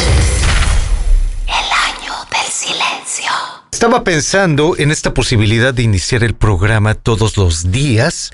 El 1.47 1.55
año 1.55 2.15
del 2.33 2.51
silencio. 2.51 3.31
Estaba 3.71 4.03
pensando 4.03 4.75
en 4.77 4.91
esta 4.91 5.15
posibilidad 5.15 5.73
de 5.73 5.85
iniciar 5.85 6.25
el 6.25 6.35
programa 6.35 6.95
todos 6.95 7.37
los 7.37 7.71
días 7.71 8.33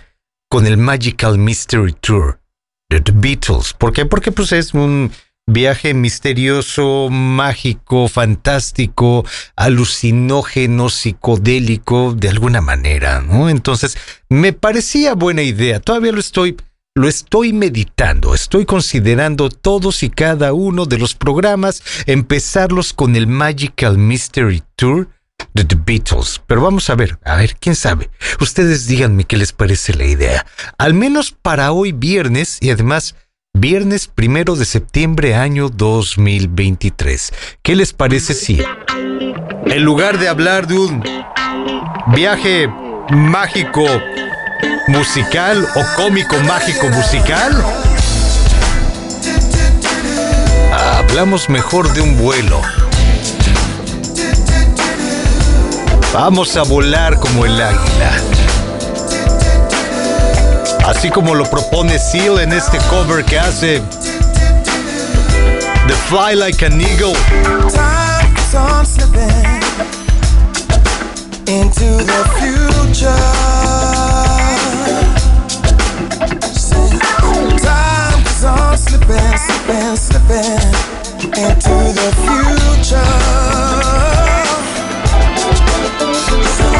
con 0.49 0.67
el 0.67 0.79
Magical 0.79 1.37
Mystery 1.37 1.93
Tour 1.93 2.41
The 2.89 3.13
Beatles. 3.13 3.75
¿Por 3.75 3.93
qué? 3.93 4.07
Porque 4.07 4.33
pues 4.33 4.53
es 4.53 4.73
un 4.73 5.13
viaje 5.47 5.95
misterioso, 5.95 7.09
mágico, 7.11 8.09
fantástico, 8.09 9.25
alucinógeno, 9.57 10.89
psicodélico, 10.89 12.15
de 12.15 12.29
alguna 12.29 12.61
manera, 12.61 13.21
¿no? 13.21 13.49
Entonces, 13.49 13.97
me 14.29 14.53
parecía 14.53 15.15
buena 15.15 15.43
idea. 15.43 15.81
Todavía 15.81 16.13
lo 16.13 16.21
estoy 16.21 16.57
lo 16.95 17.07
estoy 17.07 17.53
meditando, 17.53 18.35
estoy 18.35 18.67
considerando 18.67 19.51
todos 19.51 20.03
y 20.03 20.11
cada 20.11 20.53
uno 20.53 20.85
de 20.85 20.99
los 20.99 21.15
programas, 21.15 21.81
empezarlos 22.07 22.93
con 22.93 23.15
el 23.15 23.29
Magical 23.29 23.99
Mystery 23.99 24.65
Tour 24.75 25.09
de 25.55 25.65
The 25.65 25.77
Beatles. 25.85 26.41
Pero 26.47 26.63
vamos 26.63 26.91
a 26.91 26.95
ver, 26.95 27.19
a 27.25 27.37
ver, 27.37 27.57
quién 27.59 27.75
sabe. 27.75 28.11
Ustedes 28.41 28.87
díganme 28.87 29.25
qué 29.25 29.37
les 29.37 29.53
parece 29.53 29.95
la 29.95 30.05
idea. 30.05 30.47
Al 30.79 30.95
menos 30.95 31.33
para 31.33 31.73
hoy 31.73 31.93
viernes 31.93 32.59
y 32.61 32.71
además 32.71 33.15
viernes 33.55 34.07
primero 34.07 34.57
de 34.57 34.65
septiembre 34.65 35.35
año 35.35 35.69
2023. 35.69 37.33
¿Qué 37.63 37.75
les 37.75 37.93
parece 37.93 38.35
si, 38.35 38.63
en 39.67 39.83
lugar 39.83 40.19
de 40.19 40.29
hablar 40.29 40.67
de 40.67 40.79
un 40.79 41.03
viaje 42.15 42.69
mágico 43.11 43.85
musical 44.87 45.67
o 45.75 45.85
cómico 45.97 46.39
mágico 46.41 46.89
musical, 46.89 47.53
hablamos 50.73 51.49
mejor 51.49 51.93
de 51.95 52.01
un 52.01 52.17
vuelo? 52.17 52.61
Vamos 56.13 56.57
a 56.57 56.63
volar 56.63 57.19
como 57.21 57.45
el 57.45 57.61
águila. 57.61 58.11
Así 60.87 61.11
como 61.11 61.35
lo 61.35 61.45
propone 61.51 61.99
Seal 61.99 62.39
en 62.41 62.53
este 62.53 62.79
cover 62.89 63.25
que 63.25 63.39
hace 63.39 63.83
The 65.87 65.95
Fly 66.09 66.35
Like 66.37 66.65
an 66.65 66.81
Eagle. 66.81 67.13
Into 71.47 72.05
the 72.05 72.25
future. 72.39 73.09
Time 77.63 78.23
keeps 78.23 78.45
on 78.45 78.77
slipping, 78.77 79.39
slipping, 79.39 79.97
slipping 79.97 80.99
into 81.37 81.93
the 81.95 82.13
future. 82.23 84.18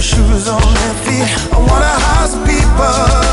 shoes 0.00 0.48
on 0.48 0.62
their 0.62 0.94
feet. 1.04 1.52
I 1.52 1.58
wanna 1.58 1.86
house 1.86 2.34
people. 2.46 3.29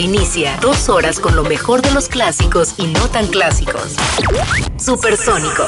Inicia 0.00 0.56
dos 0.60 0.88
horas 0.88 1.18
con 1.18 1.34
lo 1.34 1.42
mejor 1.42 1.82
de 1.82 1.90
los 1.90 2.08
clásicos 2.08 2.74
y 2.78 2.86
no 2.86 3.08
tan 3.08 3.26
clásicos. 3.26 3.94
Supersónico. 4.78 5.66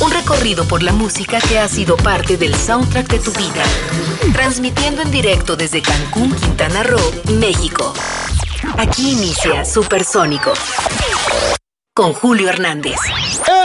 Un 0.00 0.10
recorrido 0.10 0.64
por 0.66 0.82
la 0.82 0.92
música 0.92 1.40
que 1.40 1.58
ha 1.58 1.68
sido 1.68 1.96
parte 1.96 2.36
del 2.36 2.54
soundtrack 2.54 3.08
de 3.08 3.18
tu 3.18 3.32
vida. 3.32 3.62
Transmitiendo 4.32 5.02
en 5.02 5.10
directo 5.10 5.56
desde 5.56 5.80
Cancún, 5.80 6.34
Quintana 6.34 6.82
Roo, 6.82 7.12
México. 7.32 7.94
Aquí 8.76 9.12
inicia 9.12 9.64
Supersónico 9.64 10.52
con 12.00 12.14
Julio 12.14 12.48
Hernández. 12.48 12.96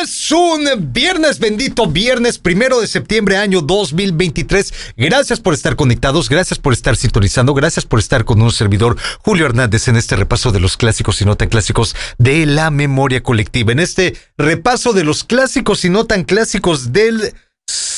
Es 0.04 0.30
un 0.30 0.92
viernes 0.92 1.40
bendito, 1.40 1.88
viernes 1.88 2.38
primero 2.38 2.82
de 2.82 2.88
septiembre 2.88 3.38
año 3.38 3.62
2023. 3.62 4.74
Gracias 4.98 5.40
por 5.40 5.54
estar 5.54 5.78
conectados, 5.78 6.28
gracias 6.28 6.60
por 6.60 6.74
estar 6.74 6.98
sintonizando, 6.98 7.54
gracias 7.54 7.86
por 7.86 8.00
estar 8.00 8.26
con 8.26 8.42
un 8.42 8.52
servidor 8.52 8.98
Julio 9.22 9.46
Hernández 9.46 9.88
en 9.88 9.96
este 9.96 10.18
repaso 10.18 10.52
de 10.52 10.60
los 10.60 10.76
clásicos 10.76 11.22
y 11.22 11.26
no 11.26 11.38
tan 11.38 11.48
clásicos 11.48 11.96
de 12.18 12.46
la 12.46 12.72
memoria 12.72 13.24
colectiva. 13.24 13.72
En 13.72 13.80
este 13.80 14.18
repaso 14.38 14.92
de 14.92 15.06
los 15.06 15.24
clásicos 15.24 15.86
y 15.86 15.90
no 15.90 16.04
tan 16.04 16.26
clásicos 16.26 16.92
del 16.92 17.34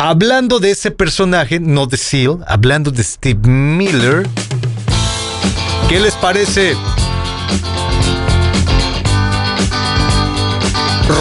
Hablando 0.04 0.60
de 0.60 0.72
ese 0.72 0.90
personaje, 0.90 1.60
no 1.60 1.86
de 1.86 1.96
Seal, 1.96 2.40
hablando 2.48 2.90
de 2.90 3.04
Steve 3.04 3.48
Miller, 3.48 4.28
¿qué 5.88 6.00
les 6.00 6.16
parece? 6.16 6.76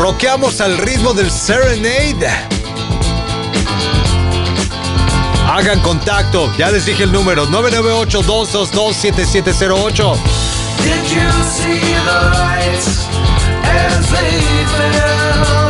Roqueamos 0.01 0.63
al 0.63 0.79
ritmo 0.79 1.13
del 1.13 1.31
Serenade. 1.31 2.27
Hagan 5.47 5.81
contacto, 5.81 6.51
ya 6.57 6.71
les 6.71 6.87
dije 6.87 7.03
el 7.03 7.13
número 7.13 7.47
998-222-7708. 7.49 10.17
Did 10.79 11.05
you 11.05 11.31
see 11.45 11.81
the 11.81 12.31
lights 12.33 13.07
as 13.63 14.11
they 14.11 14.41
fell? 14.79 15.70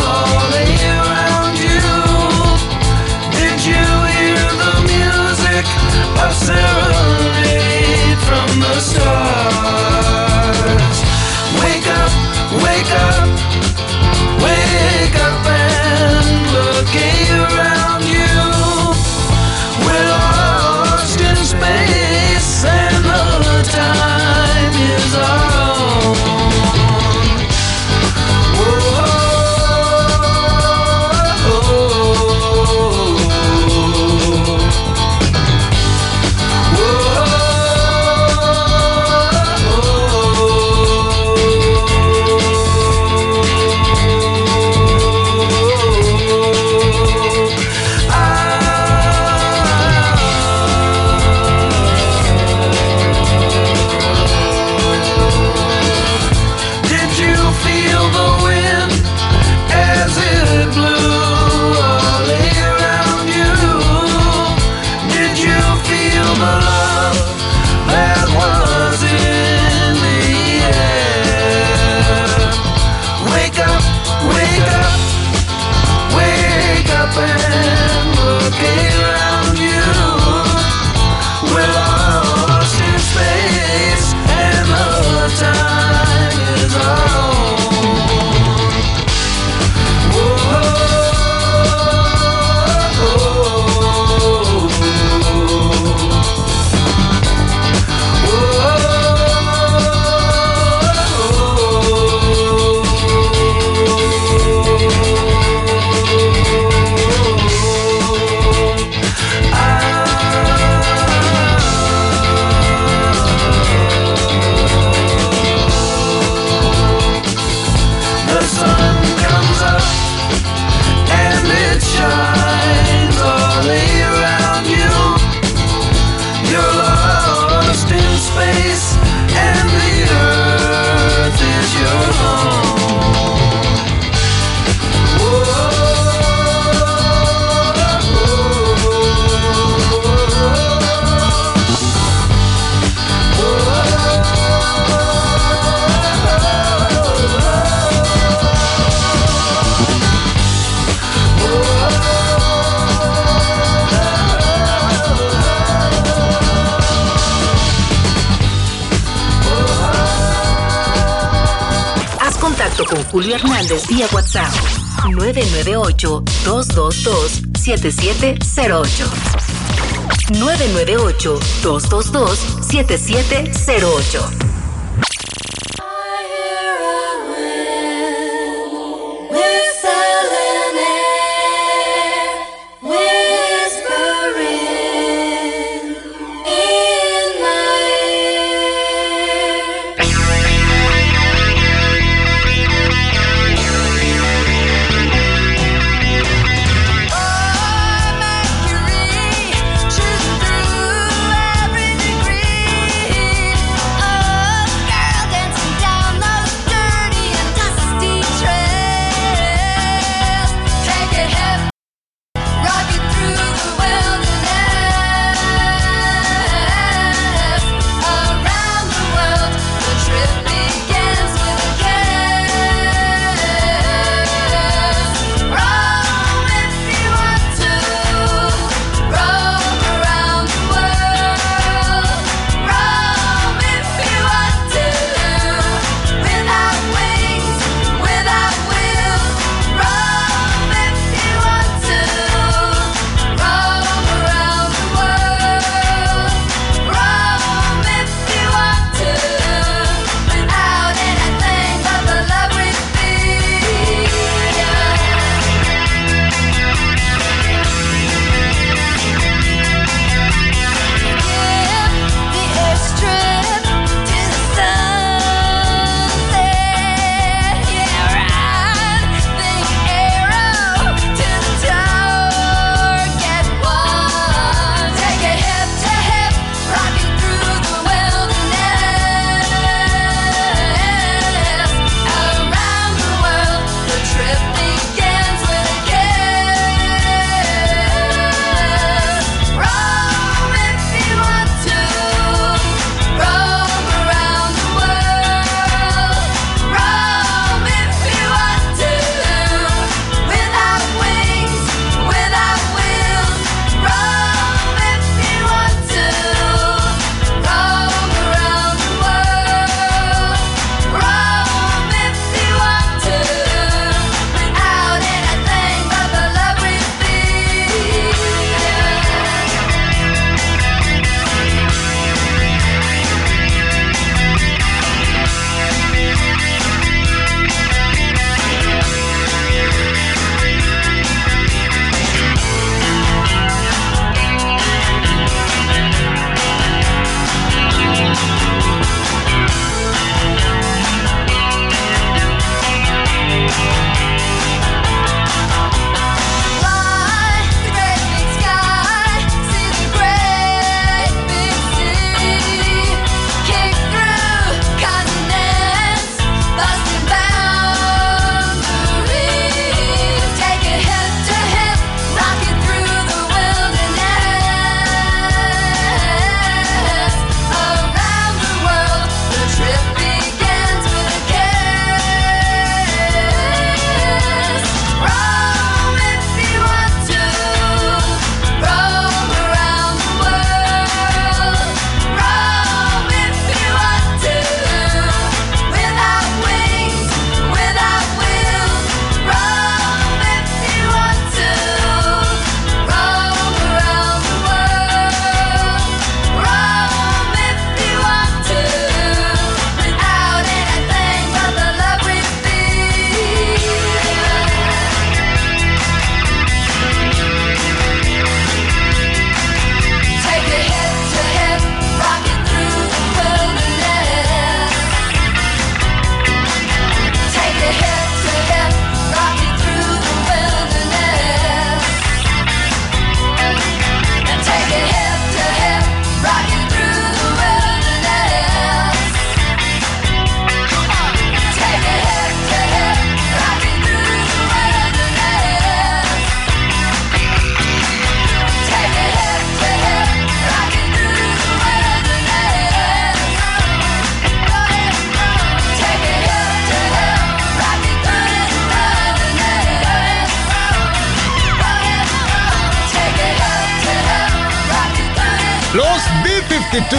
998-222-7708. 172.70 174.49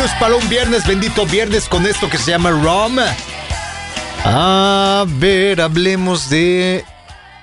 Actitudes 0.02 0.12
para 0.20 0.36
un 0.36 0.50
viernes, 0.50 0.86
bendito 0.86 1.26
viernes, 1.26 1.68
con 1.68 1.86
esto 1.86 2.10
que 2.10 2.18
se 2.18 2.32
llama 2.32 2.52
ROM. 2.52 2.98
A 4.24 5.06
ver, 5.08 5.62
hablemos 5.62 6.30
de. 6.30 6.86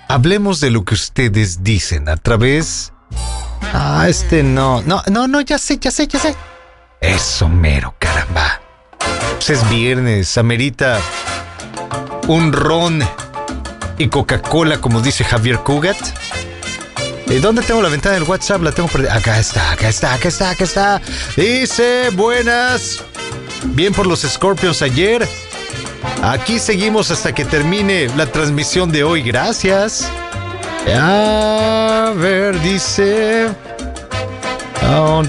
Hablemos 0.08 0.60
de 0.60 0.70
lo 0.70 0.84
que 0.84 0.94
ustedes 0.94 1.62
dicen 1.62 2.08
a 2.08 2.16
través. 2.16 2.92
Ah, 3.72 4.06
este 4.08 4.42
no. 4.42 4.82
No, 4.82 5.02
no, 5.10 5.28
no, 5.28 5.40
ya 5.40 5.58
sé, 5.58 5.78
ya 5.78 5.90
sé, 5.90 6.06
ya 6.06 6.18
sé. 6.18 6.34
Eso 7.00 7.48
mero, 7.48 7.94
caramba. 7.98 8.60
Pues 9.34 9.50
es 9.50 9.70
viernes, 9.70 10.36
amerita 10.38 11.00
un 12.26 12.52
ron 12.52 13.02
y 13.98 14.08
Coca-Cola, 14.08 14.80
como 14.80 15.00
dice 15.00 15.24
Javier 15.24 15.58
Cugat. 15.58 15.96
¿Y 17.30 17.40
dónde 17.40 17.62
tengo 17.62 17.82
la 17.82 17.90
ventana 17.90 18.14
del 18.14 18.24
WhatsApp? 18.24 18.62
La 18.62 18.72
tengo 18.72 18.88
perdida. 18.88 19.14
Acá 19.14 19.38
está, 19.38 19.72
acá 19.72 19.88
está, 19.88 20.14
acá 20.14 20.28
está, 20.28 20.50
acá 20.50 20.64
está. 20.64 21.02
Dice, 21.36 22.08
buenas. 22.14 23.02
Bien 23.64 23.92
por 23.92 24.06
los 24.06 24.20
Scorpions 24.22 24.80
ayer. 24.80 25.28
Aquí 26.22 26.58
seguimos 26.58 27.10
hasta 27.10 27.34
que 27.34 27.44
termine 27.44 28.08
la 28.16 28.26
transmisión 28.26 28.90
de 28.90 29.04
hoy. 29.04 29.22
Gracias. 29.22 30.08
A 30.94 32.12
ver, 32.16 32.58
dice. 32.62 33.48
Oh, 34.90 35.22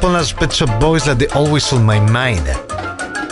pon 0.00 0.12
las 0.14 0.32
Pet 0.32 0.50
Shop 0.50 0.70
Boys, 0.80 1.06
la 1.06 1.14
de 1.14 1.28
Always 1.34 1.70
on 1.74 1.84
My 1.84 2.00
Mind. 2.00 2.48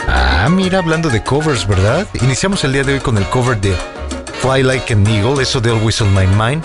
Ah, 0.07 0.47
mira, 0.49 0.79
hablando 0.79 1.09
de 1.09 1.23
covers, 1.23 1.67
¿verdad? 1.67 2.05
Iniciamos 2.21 2.63
el 2.63 2.73
día 2.73 2.83
de 2.83 2.93
hoy 2.93 2.99
con 2.99 3.17
el 3.17 3.25
cover 3.29 3.59
de 3.59 3.75
Fly 4.41 4.61
Like 4.61 4.93
an 4.93 5.07
Eagle, 5.07 5.41
eso 5.41 5.59
de 5.59 5.71
Always 5.71 5.99
on 6.01 6.13
My 6.13 6.27
Mind. 6.27 6.63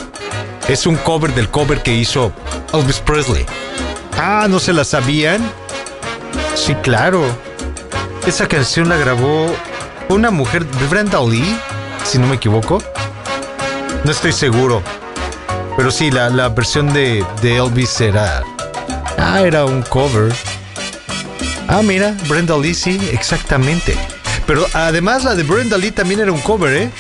Es 0.68 0.87
un 0.87 0.97
cover 0.97 1.35
del 1.35 1.50
cover 1.50 1.83
que 1.83 1.92
hizo 1.92 2.33
Elvis 2.73 2.99
Presley. 2.99 3.44
Ah, 4.16 4.47
¿no 4.49 4.59
se 4.59 4.73
la 4.73 4.85
sabían? 4.85 5.42
Sí, 6.54 6.75
claro. 6.76 7.25
Esa 8.26 8.49
canción 8.49 8.88
la 8.88 8.97
grabó 8.97 9.54
una 10.09 10.30
mujer, 10.30 10.64
Brenda 10.88 11.21
Lee, 11.21 11.59
si 12.04 12.18
no 12.18 12.26
me 12.26 12.37
equivoco. 12.37 12.83
No 14.04 14.11
estoy 14.11 14.33
seguro. 14.33 14.83
Pero 15.76 15.90
sí, 15.90 16.11
la, 16.11 16.30
la 16.30 16.49
versión 16.49 16.92
de, 16.94 17.25
de 17.42 17.56
Elvis 17.56 18.00
era. 18.00 18.42
Ah, 19.18 19.40
era 19.42 19.66
un 19.66 19.83
cover. 19.83 20.33
Ah, 21.68 21.83
mira, 21.83 22.16
Brenda 22.26 22.56
Lee, 22.56 22.75
sí, 22.75 22.99
exactamente. 23.12 23.97
Pero 24.47 24.66
además 24.73 25.25
la 25.25 25.35
de 25.35 25.42
Brenda 25.42 25.76
Lee 25.76 25.90
también 25.90 26.21
era 26.21 26.33
un 26.33 26.40
cover, 26.40 26.75
¿eh? 26.75 26.90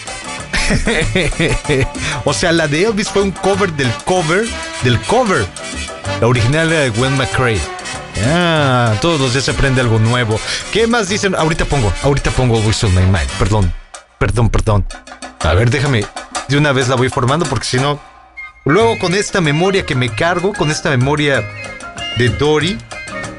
o 2.24 2.32
sea, 2.32 2.52
la 2.52 2.68
de 2.68 2.84
Elvis 2.84 3.08
fue 3.08 3.22
un 3.22 3.30
cover 3.30 3.72
del 3.72 3.90
cover 4.04 4.46
del 4.82 5.00
cover. 5.02 5.46
La 6.20 6.26
original 6.26 6.70
era 6.72 6.82
de 6.82 6.90
Gwen 6.90 7.16
McCrae. 7.16 7.60
Ah, 8.26 8.94
todos 9.00 9.20
los 9.20 9.32
días 9.32 9.44
se 9.44 9.50
aprende 9.50 9.80
algo 9.80 9.98
nuevo. 9.98 10.38
¿Qué 10.72 10.86
más 10.86 11.08
dicen? 11.08 11.34
Ahorita 11.34 11.64
pongo, 11.64 11.92
ahorita 12.02 12.30
pongo 12.30 12.56
Always 12.56 12.84
on 12.84 12.94
My 12.94 13.02
Mind. 13.02 13.28
Perdón, 13.38 13.72
perdón, 14.18 14.50
perdón. 14.50 14.86
A 15.40 15.54
ver, 15.54 15.70
déjame. 15.70 16.04
De 16.48 16.58
una 16.58 16.72
vez 16.72 16.88
la 16.88 16.96
voy 16.96 17.08
formando 17.08 17.46
porque 17.46 17.66
si 17.66 17.78
no. 17.78 18.00
Luego 18.64 18.98
con 18.98 19.14
esta 19.14 19.40
memoria 19.40 19.84
que 19.84 19.94
me 19.94 20.08
cargo, 20.08 20.52
con 20.52 20.70
esta 20.70 20.90
memoria 20.90 21.42
de 22.16 22.28
Dory, 22.30 22.78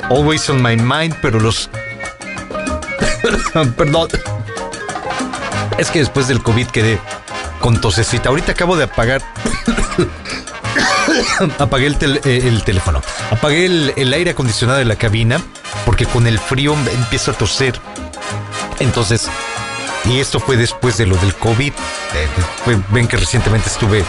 Always 0.09 0.49
on 0.49 0.61
My 0.61 0.75
Mind, 0.75 1.15
pero 1.21 1.39
los. 1.39 1.69
perdón. 3.77 4.09
Es 5.77 5.91
que 5.91 5.99
después 5.99 6.27
del 6.27 6.41
COVID 6.41 6.67
quedé 6.67 6.99
con 7.59 7.81
tosecita. 7.81 8.29
Ahorita 8.29 8.53
acabo 8.53 8.77
de 8.77 8.85
apagar. 8.85 9.21
Apagué 11.59 11.87
el, 11.87 12.21
eh, 12.23 12.47
el, 12.47 12.63
teléfono. 12.63 13.01
Apagué 13.31 13.65
el, 13.65 13.93
el, 13.95 14.13
aire 14.13 14.31
acondicionado 14.31 14.79
de 14.79 14.85
la 14.85 14.95
cabina 14.95 15.41
porque 15.85 16.05
con 16.05 16.27
el 16.27 16.39
frío 16.39 16.73
empiezo 16.73 17.31
a 17.31 17.33
toser. 17.33 17.79
Entonces, 18.79 19.29
y 20.05 20.19
esto 20.19 20.39
fue 20.39 20.57
después 20.57 20.97
de 20.97 21.05
lo 21.05 21.15
del 21.17 21.33
COVID. 21.35 21.71
Eh, 21.71 22.81
ven 22.91 23.07
que 23.07 23.17
recientemente 23.17 23.69
estuve 23.69 24.03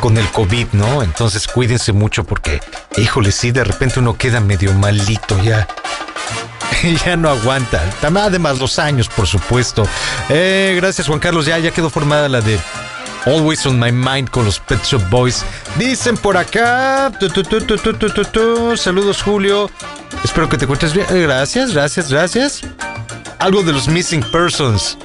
con 0.00 0.16
el 0.18 0.26
COVID, 0.28 0.68
¿no? 0.72 1.02
Entonces 1.02 1.48
cuídense 1.48 1.92
mucho 1.92 2.24
porque, 2.24 2.60
híjole, 2.96 3.32
sí, 3.32 3.50
de 3.50 3.64
repente 3.64 4.00
uno 4.00 4.18
queda 4.18 4.40
medio 4.40 4.72
malito 4.74 5.42
ya. 5.42 5.66
ya 7.04 7.16
no 7.16 7.28
aguanta. 7.30 7.82
Además, 8.02 8.58
los 8.58 8.78
años, 8.78 9.08
por 9.08 9.26
supuesto. 9.26 9.86
Eh, 10.28 10.74
gracias, 10.76 11.06
Juan 11.06 11.20
Carlos. 11.20 11.46
Ya, 11.46 11.58
ya 11.58 11.70
quedó 11.70 11.90
formada 11.90 12.28
la 12.28 12.40
de 12.40 12.58
Always 13.26 13.64
on 13.66 13.78
My 13.78 13.90
Mind 13.90 14.30
con 14.30 14.44
los 14.44 14.58
Pet 14.60 14.82
Shop 14.84 15.02
Boys. 15.08 15.44
Dicen 15.76 16.16
por 16.16 16.36
acá. 16.36 17.10
Saludos, 18.76 19.22
Julio. 19.22 19.70
Espero 20.22 20.48
que 20.48 20.58
te 20.58 20.64
encuentres 20.64 20.92
bien. 20.92 21.06
Eh, 21.10 21.22
gracias, 21.22 21.72
gracias, 21.72 22.10
gracias. 22.10 22.60
Algo 23.38 23.62
de 23.62 23.72
los 23.72 23.88
Missing 23.88 24.22
Persons. 24.30 24.98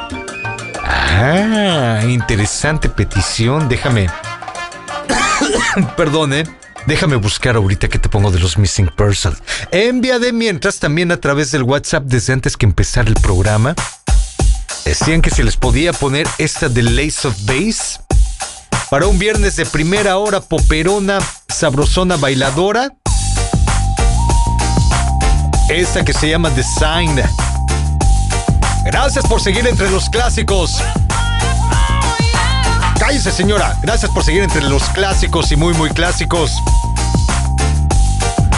Ah, 0.84 2.02
interesante 2.04 2.90
petición. 2.90 3.70
Déjame. 3.70 4.10
Perdone. 5.98 6.44
Déjame 6.88 7.18
buscar 7.18 7.56
ahorita 7.56 7.88
que 7.88 8.00
te 8.00 8.10
pongo 8.10 8.32
de 8.32 8.40
los 8.40 8.58
Missing 8.58 8.90
Persons. 8.96 9.38
Envía 9.72 10.20
de 10.20 10.34
mientras 10.34 10.80
también 10.80 11.12
a 11.12 11.18
través 11.18 11.52
del 11.52 11.64
WhatsApp 11.64 12.04
desde 12.06 12.34
antes 12.34 12.58
que 12.58 12.66
empezara 12.66 13.10
el 13.10 13.16
programa. 13.16 13.76
Decían 14.86 15.22
que 15.22 15.30
se 15.30 15.44
les 15.44 15.56
podía 15.58 15.94
poner 15.94 16.28
esta 16.38 16.70
de 16.70 16.82
Lace 16.84 17.28
of 17.28 17.36
Base 17.46 18.00
para 18.90 19.06
un 19.06 19.20
viernes 19.20 19.56
de 19.56 19.66
primera 19.66 20.18
hora 20.18 20.42
poperona, 20.42 21.20
sabrosona 21.48 22.18
bailadora. 22.18 22.90
Esta 25.70 26.04
que 26.04 26.14
se 26.14 26.30
llama 26.30 26.50
Design. 26.50 27.22
Gracias 28.86 29.26
por 29.28 29.40
seguir 29.42 29.68
entre 29.68 29.92
los 29.92 30.10
clásicos. 30.10 30.82
Cállese, 33.10 33.32
señora. 33.32 33.76
Gracias 33.82 34.12
por 34.12 34.24
seguir 34.24 34.44
entre 34.44 34.62
los 34.62 34.84
clásicos 34.90 35.52
y 35.52 35.56
muy, 35.56 35.74
muy 35.74 35.90
clásicos 35.90 36.52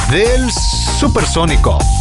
del 0.10 0.52
Supersónico. 1.00 1.78
Supersónico 1.80 2.01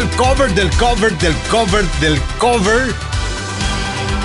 del 0.00 0.16
cover 0.16 0.54
del 0.54 0.70
cover 1.50 1.84
del 2.00 2.20
cover 2.38 2.94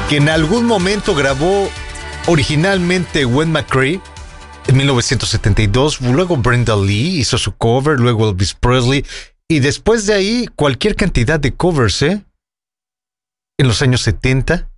que 0.08 0.18
en 0.18 0.30
algún 0.30 0.66
momento 0.66 1.14
grabó 1.14 1.70
originalmente 2.28 3.26
Gwen 3.26 3.52
McCrae 3.52 4.00
en 4.68 4.78
1972, 4.78 6.00
luego 6.00 6.38
Brenda 6.38 6.78
Lee 6.78 7.20
hizo 7.20 7.38
su 7.38 7.58
cover, 7.58 8.00
luego 8.00 8.30
Elvis 8.30 8.54
Presley 8.54 9.06
y 9.50 9.60
después 9.60 10.06
de 10.06 10.14
ahí 10.14 10.50
cualquier 10.56 10.96
cantidad 10.96 11.40
de 11.40 11.54
covers, 11.54 12.02
¿eh? 12.04 12.24
En 13.60 13.68
los 13.68 13.82
años 13.82 14.02
70, 14.02 14.70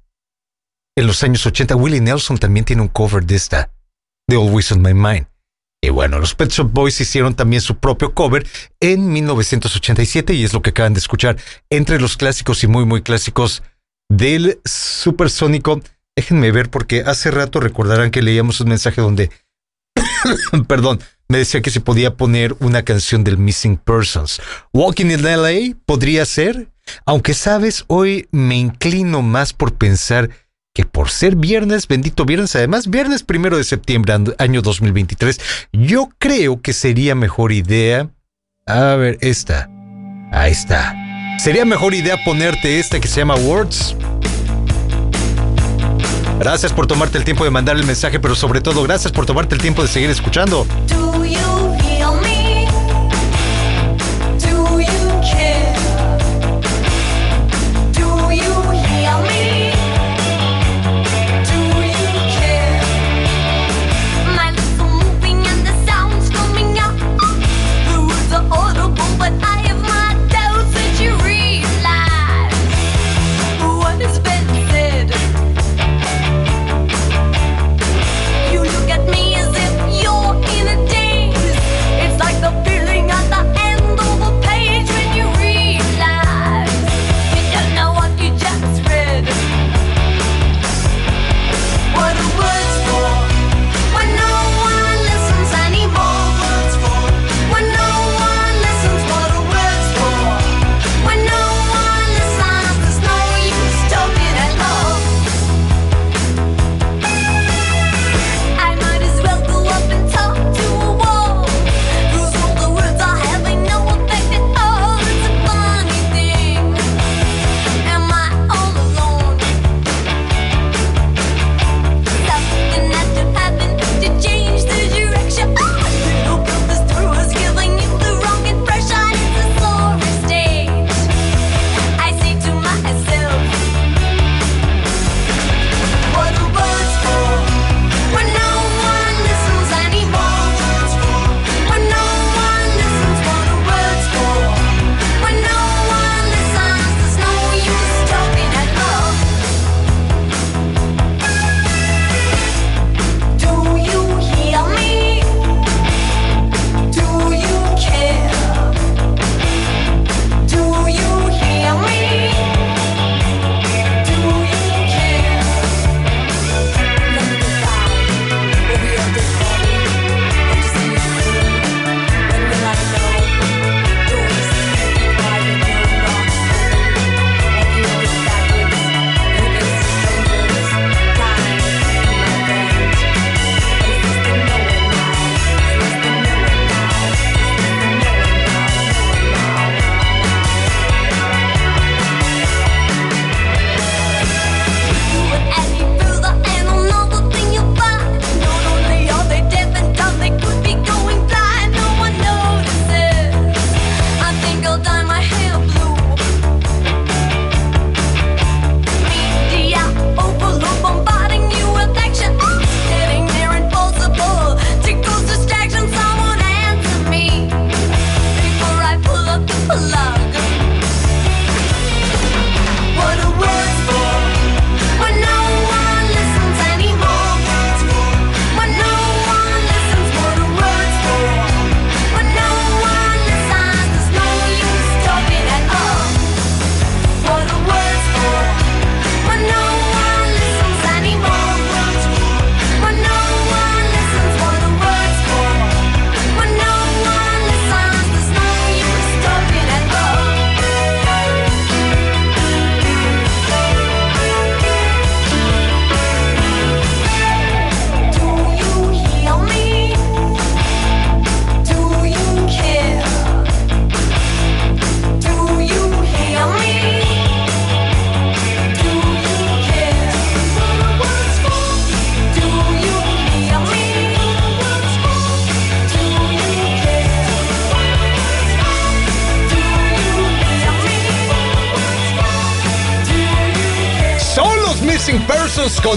en 0.98 1.08
los 1.08 1.22
años 1.22 1.46
80, 1.46 1.76
Willie 1.76 2.02
Nelson 2.02 2.40
también 2.40 2.66
tiene 2.66 2.82
un 2.82 2.88
cover 2.88 3.24
de 3.24 3.36
esta, 3.36 3.72
de 4.28 4.36
Always 4.36 4.72
on 4.72 4.82
My 4.82 4.96
Mind. 4.96 5.28
Y 5.82 5.90
bueno, 5.90 6.20
los 6.20 6.34
Pet 6.34 6.50
Shop 6.50 6.72
Boys 6.72 7.00
hicieron 7.00 7.36
también 7.36 7.62
su 7.62 7.78
propio 7.78 8.14
cover 8.14 8.48
en 8.80 9.12
1987 9.12 10.34
y 10.34 10.44
es 10.44 10.54
lo 10.54 10.62
que 10.62 10.72
acaban 10.72 10.94
de 10.94 11.00
escuchar 11.00 11.38
entre 11.70 12.00
los 12.00 12.18
clásicos 12.18 12.64
y 12.64 12.68
muy 12.68 12.86
muy 12.86 13.04
clásicos 13.04 13.62
del 14.10 14.60
supersónico. 14.66 15.82
Déjenme 16.16 16.52
ver 16.52 16.72
porque 16.72 17.02
hace 17.02 17.30
rato 17.30 17.60
recordarán 17.60 18.10
que 18.10 18.24
leíamos 18.24 18.60
un 18.60 18.70
mensaje 18.70 19.02
donde, 19.02 19.30
perdón, 20.68 21.00
me 21.30 21.38
decía 21.38 21.62
que 21.62 21.70
se 21.70 21.82
podía 21.82 22.16
poner 22.16 22.56
una 22.60 22.84
canción 22.84 23.24
del 23.24 23.38
Missing 23.38 23.78
Persons. 23.78 24.42
Walking 24.74 25.08
in 25.08 25.24
LA 25.24 25.76
podría 25.86 26.26
ser, 26.26 26.72
aunque 27.06 27.36
sabes, 27.36 27.86
hoy 27.88 28.28
me 28.32 28.58
inclino 28.58 29.22
más 29.22 29.54
por 29.54 29.76
pensar 29.76 30.32
que 30.78 30.86
por 30.86 31.10
ser 31.10 31.36
viernes, 31.36 31.88
bendito 31.88 32.24
viernes, 32.24 32.56
además 32.56 32.88
viernes 32.88 33.24
primero 33.24 33.58
de 33.58 33.64
septiembre, 33.64 34.14
año 34.38 34.62
2023, 34.62 35.42
yo 35.74 36.10
creo 36.20 36.62
que 36.62 36.72
sería 36.72 37.16
mejor 37.16 37.52
idea... 37.52 38.12
A 38.68 38.94
ver, 38.94 39.18
esta. 39.22 39.68
Ahí 40.32 40.52
está. 40.52 40.94
Sería 41.40 41.66
mejor 41.66 41.96
idea 41.96 42.16
ponerte 42.24 42.78
esta 42.78 43.00
que 43.00 43.08
se 43.08 43.22
llama 43.22 43.34
Words. 43.38 43.96
Gracias 46.38 46.72
por 46.72 46.86
tomarte 46.86 47.18
el 47.18 47.24
tiempo 47.24 47.44
de 47.44 47.50
mandar 47.50 47.76
el 47.76 47.84
mensaje, 47.84 48.20
pero 48.20 48.36
sobre 48.36 48.62
todo 48.62 48.84
gracias 48.84 49.12
por 49.12 49.26
tomarte 49.26 49.56
el 49.56 49.62
tiempo 49.62 49.82
de 49.82 49.88
seguir 49.88 50.12
escuchando. 50.12 50.68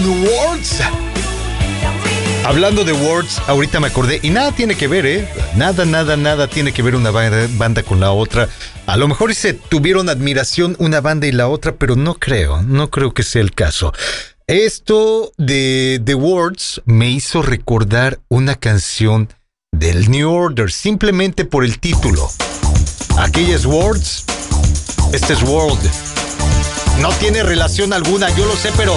Words. 0.08 0.80
Hablando 2.44 2.84
de 2.84 2.92
Words, 2.92 3.42
ahorita 3.46 3.80
me 3.80 3.88
acordé, 3.88 4.18
y 4.22 4.30
nada 4.30 4.52
tiene 4.52 4.74
que 4.74 4.88
ver, 4.88 5.06
¿eh? 5.06 5.28
Nada, 5.56 5.84
nada, 5.84 6.16
nada 6.16 6.48
tiene 6.48 6.72
que 6.72 6.82
ver 6.82 6.94
una 6.94 7.10
banda 7.10 7.82
con 7.82 8.00
la 8.00 8.12
otra. 8.12 8.48
A 8.86 8.96
lo 8.96 9.06
mejor 9.08 9.34
se 9.34 9.52
tuvieron 9.52 10.08
admiración 10.08 10.74
una 10.78 11.00
banda 11.00 11.26
y 11.26 11.32
la 11.32 11.48
otra, 11.48 11.76
pero 11.76 11.96
no 11.96 12.14
creo, 12.14 12.62
no 12.62 12.90
creo 12.90 13.12
que 13.12 13.22
sea 13.22 13.42
el 13.42 13.52
caso. 13.52 13.92
Esto 14.46 15.32
de 15.36 16.00
The 16.04 16.14
Words 16.14 16.82
me 16.86 17.10
hizo 17.10 17.42
recordar 17.42 18.20
una 18.28 18.56
canción 18.56 19.28
del 19.70 20.10
New 20.10 20.32
Order, 20.32 20.72
simplemente 20.72 21.44
por 21.44 21.64
el 21.64 21.78
título. 21.78 22.28
Aquellas 23.18 23.66
Words, 23.66 24.24
este 25.12 25.34
es 25.34 25.42
World. 25.42 25.78
No 27.00 27.10
tiene 27.12 27.42
relación 27.42 27.92
alguna, 27.92 28.28
yo 28.36 28.44
lo 28.46 28.56
sé, 28.56 28.70
pero 28.76 28.96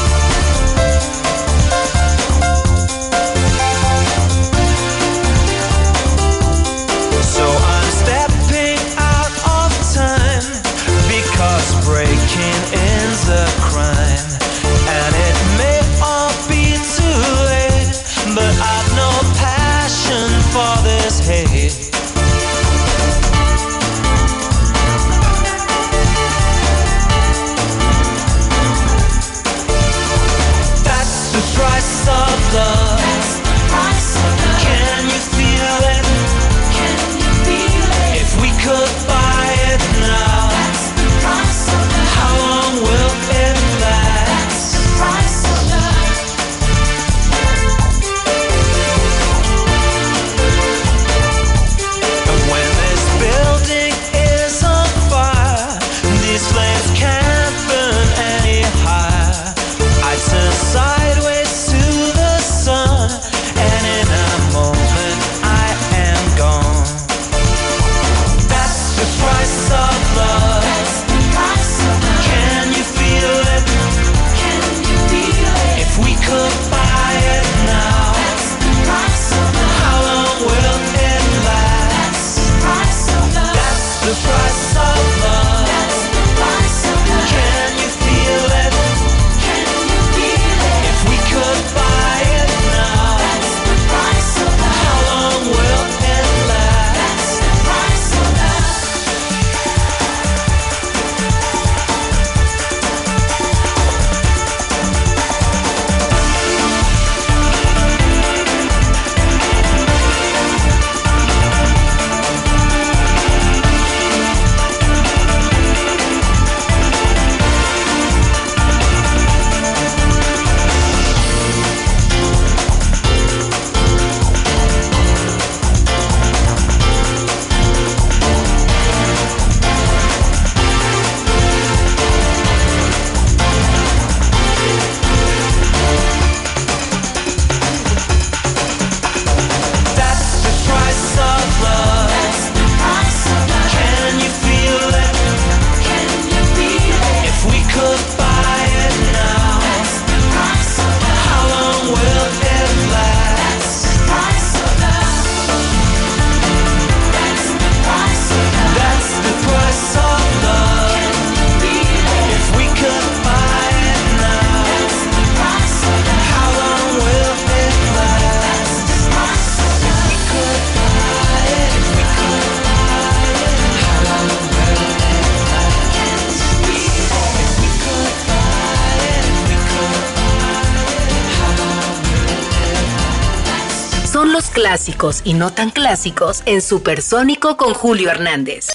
clásicos 184.81 185.21
y 185.23 185.35
no 185.35 185.53
tan 185.53 185.69
clásicos 185.69 186.41
en 186.47 186.59
Supersónico 186.59 187.55
con 187.55 187.75
Julio 187.75 188.09
Hernández. 188.09 188.65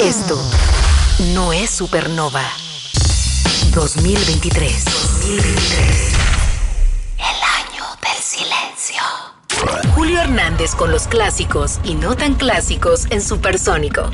Esto 0.00 0.40
no 1.34 1.52
es 1.52 1.70
Supernova. 1.70 2.44
2023. 3.74 4.84
2023. 4.84 6.12
El 7.18 7.74
año 7.74 7.84
del 8.00 8.22
silencio. 8.22 9.02
Julio 9.96 10.20
Hernández 10.20 10.76
con 10.76 10.92
los 10.92 11.08
clásicos 11.08 11.80
y 11.82 11.94
no 11.94 12.14
tan 12.16 12.34
clásicos 12.34 13.06
en 13.10 13.20
Supersónico. 13.20 14.08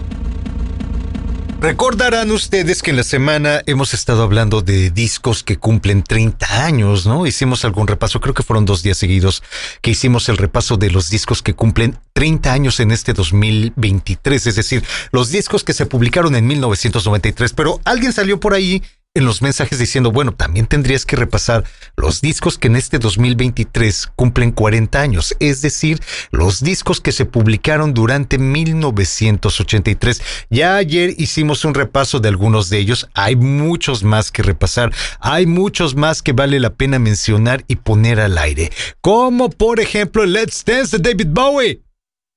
Recordarán 1.61 2.31
ustedes 2.31 2.83
que 2.83 2.91
en 2.93 2.97
la 2.97 3.03
semana 3.03 3.63
hemos 3.67 3.93
estado 3.93 4.23
hablando 4.23 4.63
de 4.63 4.91
discos 4.91 5.43
que 5.43 5.57
cumplen 5.57 6.05
30 6.05 6.65
años, 6.65 7.05
¿no? 7.05 7.27
Hicimos 7.27 7.65
algún 7.65 7.89
repaso, 7.89 8.21
creo 8.21 8.33
que 8.33 8.45
fueron 8.45 8.65
dos 8.65 8.85
días 8.85 8.97
seguidos 8.97 9.43
que 9.83 9.91
hicimos 9.91 10.29
el 10.29 10.37
repaso 10.37 10.77
de 10.77 10.93
los 10.93 11.11
discos 11.11 11.43
que 11.43 11.55
cumplen 11.55 11.99
30 12.13 12.53
años 12.53 12.79
en 12.79 12.93
este 12.93 13.13
2023, 13.13 14.47
es 14.47 14.55
decir, 14.55 14.85
los 15.11 15.31
discos 15.31 15.65
que 15.65 15.73
se 15.73 15.87
publicaron 15.87 16.37
en 16.37 16.47
1993, 16.47 17.53
pero 17.55 17.81
alguien 17.85 18.13
salió 18.13 18.39
por 18.39 18.55
ahí 18.55 18.81
en 19.15 19.25
los 19.25 19.43
mensajes 19.43 19.79
diciendo, 19.79 20.13
bueno, 20.13 20.33
también 20.33 20.67
tendrías 20.67 21.05
que 21.05 21.17
repasar 21.17 21.65
los 21.97 22.21
discos 22.21 22.57
que 22.57 22.69
en 22.69 22.77
este 22.77 22.99
2023 22.99 24.09
cumplen 24.15 24.53
40 24.53 25.01
años, 25.01 25.35
es 25.41 25.61
decir, 25.61 26.01
los 26.31 26.63
discos 26.63 27.01
que 27.01 27.13
se 27.13 27.25
publicaron 27.25 27.95
durante 27.95 28.39
1983. 28.39 30.23
Ya 30.51 30.77
ayer 30.77 31.15
hicimos 31.19 31.65
un 31.65 31.75
repaso 31.75 32.21
de 32.21 32.29
algunos 32.29 32.71
de 32.71 32.79
ellos, 32.79 33.09
hay 33.15 33.35
muchos 33.35 34.05
más 34.05 34.31
que 34.31 34.43
repasar, 34.43 34.93
hay 35.21 35.47
muchos 35.47 35.97
más 35.97 36.23
que 36.23 36.33
vale 36.33 36.61
la 36.61 36.75
pena 36.75 36.99
mencionar 36.99 37.65
y 37.67 37.77
poner 37.77 38.21
al 38.21 38.39
aire, 38.39 38.71
como 39.01 39.51
por 39.51 39.81
ejemplo 39.81 40.25
Let's 40.25 40.65
Dance 40.65 40.99
de 40.99 41.11
David 41.11 41.29
Bowie. 41.31 41.83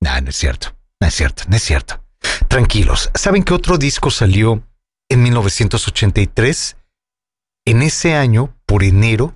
Nah, 0.02 0.20
no 0.22 0.30
es 0.30 0.36
cierto. 0.36 0.76
No 1.02 1.08
es 1.08 1.16
cierto, 1.16 1.44
no 1.48 1.56
es 1.56 1.64
cierto. 1.64 2.04
Tranquilos, 2.48 3.10
¿saben 3.16 3.44
qué 3.44 3.56
otro 3.56 3.80
disco 3.80 4.12
salió 4.12 4.64
en 5.12 5.24
1983? 5.24 6.78
En 7.66 7.82
ese 7.82 8.16
año, 8.16 8.56
por 8.66 8.82
enero, 8.82 9.36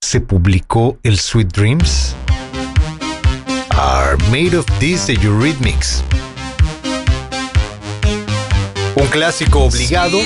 se 0.00 0.20
publicó 0.20 0.98
el 1.02 1.18
Sweet 1.18 1.48
Dreams 1.48 2.16
Are 3.70 4.16
Made 4.30 4.56
of 4.56 4.66
This 4.78 5.06
de 5.08 5.14
Eurythmics. 5.14 6.02
Un 8.96 9.06
clásico 9.08 9.64
obligado. 9.64 10.18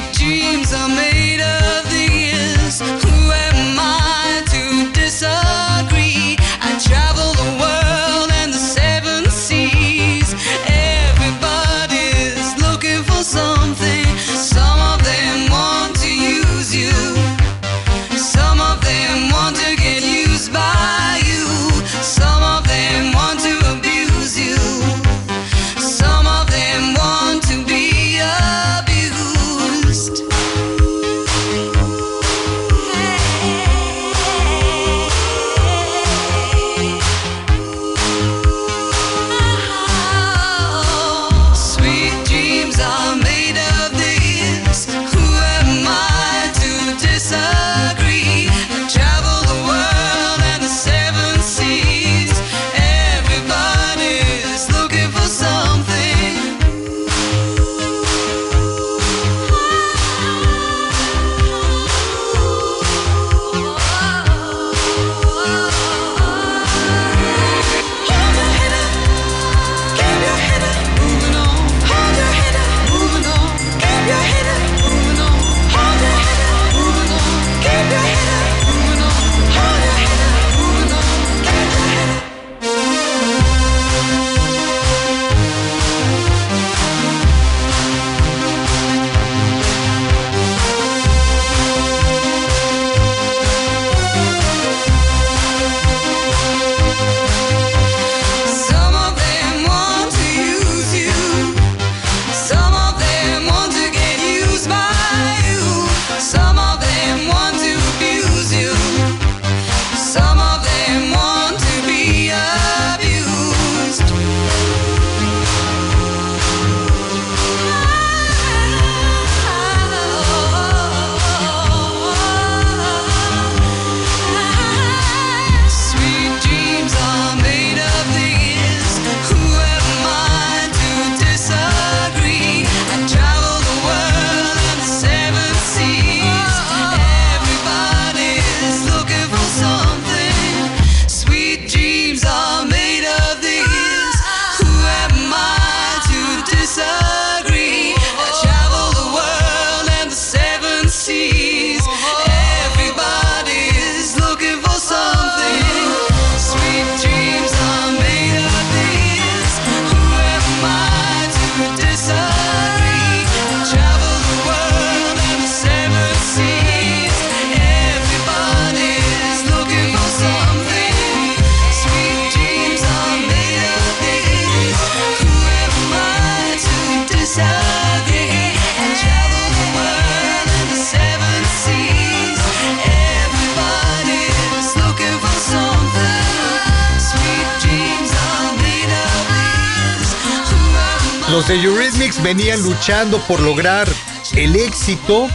Los 191.46 191.62
de 191.62 191.68
Eurythmics 191.68 192.22
venían 192.22 192.62
luchando 192.62 193.18
por 193.28 193.38
lograr 193.38 193.86
el 194.34 194.56
éxito, 194.56 195.28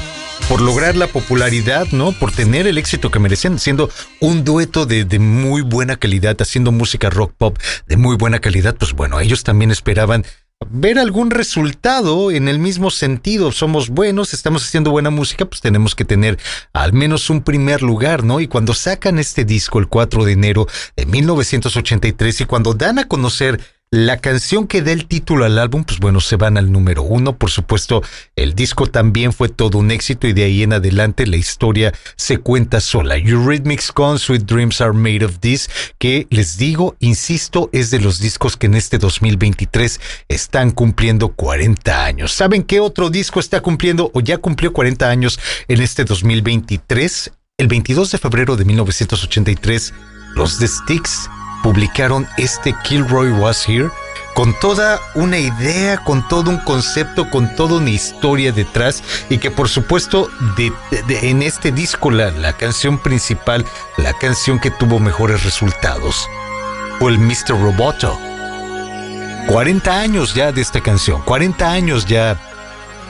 por 0.47 0.59
lograr 0.59 0.95
la 0.95 1.05
popularidad, 1.05 1.85
¿no? 1.91 2.13
Por 2.13 2.31
tener 2.31 2.65
el 2.65 2.79
éxito 2.79 3.11
que 3.11 3.19
merecen, 3.19 3.59
siendo 3.59 3.91
un 4.19 4.43
dueto 4.43 4.87
de, 4.87 5.05
de, 5.05 5.19
muy 5.19 5.61
buena 5.61 5.97
calidad, 5.97 6.35
haciendo 6.41 6.71
música 6.71 7.11
rock 7.11 7.33
pop 7.37 7.59
de 7.85 7.95
muy 7.95 8.15
buena 8.15 8.39
calidad, 8.39 8.75
pues 8.75 8.93
bueno, 8.93 9.19
ellos 9.19 9.43
también 9.43 9.69
esperaban 9.69 10.25
ver 10.67 10.97
algún 10.97 11.29
resultado 11.29 12.31
en 12.31 12.47
el 12.47 12.57
mismo 12.57 12.89
sentido. 12.89 13.51
Somos 13.51 13.89
buenos, 13.89 14.33
estamos 14.33 14.65
haciendo 14.65 14.89
buena 14.89 15.11
música, 15.11 15.45
pues 15.45 15.61
tenemos 15.61 15.93
que 15.93 16.05
tener 16.05 16.39
al 16.73 16.91
menos 16.91 17.29
un 17.29 17.43
primer 17.43 17.83
lugar, 17.83 18.23
¿no? 18.23 18.39
Y 18.39 18.47
cuando 18.47 18.73
sacan 18.73 19.19
este 19.19 19.45
disco 19.45 19.77
el 19.77 19.87
4 19.87 20.25
de 20.25 20.31
enero 20.31 20.67
de 20.95 21.05
1983 21.05 22.41
y 22.41 22.45
cuando 22.45 22.73
dan 22.73 22.97
a 22.97 23.07
conocer 23.07 23.59
la 23.91 24.17
canción 24.17 24.67
que 24.67 24.83
da 24.83 24.91
el 24.91 25.07
título 25.07 25.45
al 25.45 25.57
álbum, 25.57 25.83
pues 25.83 25.99
bueno, 25.99 26.19
se 26.19 26.35
van 26.35 26.57
al 26.57 26.71
número 26.71 27.01
uno. 27.01 27.37
Por 27.37 27.49
supuesto, 27.49 28.03
el 28.35 28.53
disco 28.53 28.85
también 28.85 29.33
fue 29.33 29.49
todo 29.49 29.79
un 29.79 29.89
éxito 29.89 30.27
y 30.27 30.33
de 30.33 30.43
ahí 30.43 30.61
en 30.61 30.73
adelante 30.73 31.25
la 31.25 31.37
historia 31.37 31.91
se 32.15 32.37
cuenta 32.37 32.81
sola. 32.81 33.17
Eurythmics 33.17 33.91
con 33.91 34.19
Sweet 34.19 34.43
Dreams 34.43 34.79
Are 34.81 34.93
Made 34.93 35.25
of 35.25 35.39
This, 35.39 35.69
que 35.97 36.27
les 36.29 36.57
digo, 36.57 36.95
insisto, 36.99 37.69
es 37.73 37.89
de 37.89 37.99
los 37.99 38.19
discos 38.19 38.57
que 38.57 38.67
en 38.67 38.75
este 38.75 38.99
2023 38.99 39.99
están 40.27 40.69
cumpliendo 40.69 41.29
40 41.29 42.05
años. 42.05 42.31
¿Saben 42.31 42.61
qué 42.63 42.79
otro 42.79 43.09
disco 43.09 43.39
está 43.39 43.61
cumpliendo 43.61 44.11
o 44.13 44.21
ya 44.21 44.37
cumplió 44.37 44.71
40 44.71 45.09
años 45.09 45.39
en 45.67 45.81
este 45.81 46.05
2023? 46.05 47.31
El 47.57 47.67
22 47.67 48.11
de 48.11 48.17
febrero 48.19 48.55
de 48.55 48.65
1983, 48.65 49.93
los 50.35 50.59
The 50.59 50.67
Sticks 50.67 51.27
publicaron 51.63 52.27
este 52.37 52.75
Kilroy 52.83 53.31
Was 53.31 53.67
Here 53.67 53.89
con 54.33 54.57
toda 54.59 55.01
una 55.15 55.37
idea, 55.37 55.97
con 55.97 56.25
todo 56.27 56.49
un 56.49 56.59
concepto, 56.59 57.29
con 57.29 57.55
toda 57.55 57.77
una 57.77 57.89
historia 57.89 58.51
detrás 58.51 59.03
y 59.29 59.37
que 59.37 59.51
por 59.51 59.67
supuesto 59.67 60.29
en 61.09 61.41
este 61.41 61.71
disco 61.71 62.11
la, 62.11 62.31
la 62.31 62.53
canción 62.53 62.99
principal, 62.99 63.65
la 63.97 64.13
canción 64.13 64.59
que 64.59 64.71
tuvo 64.71 64.99
mejores 64.99 65.43
resultados 65.43 66.27
fue 66.99 67.11
el 67.11 67.19
Mr. 67.19 67.59
Roboto. 67.61 68.17
40 69.47 69.99
años 69.99 70.35
ya 70.35 70.51
de 70.51 70.61
esta 70.61 70.79
canción, 70.79 71.21
40 71.23 71.71
años 71.71 72.05
ya 72.05 72.39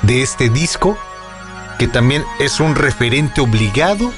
de 0.04 0.22
este 0.22 0.50
disco 0.50 0.98
que 1.78 1.88
también 1.88 2.24
es 2.40 2.60
un 2.60 2.76
referente 2.76 3.42
obligado 3.42 4.12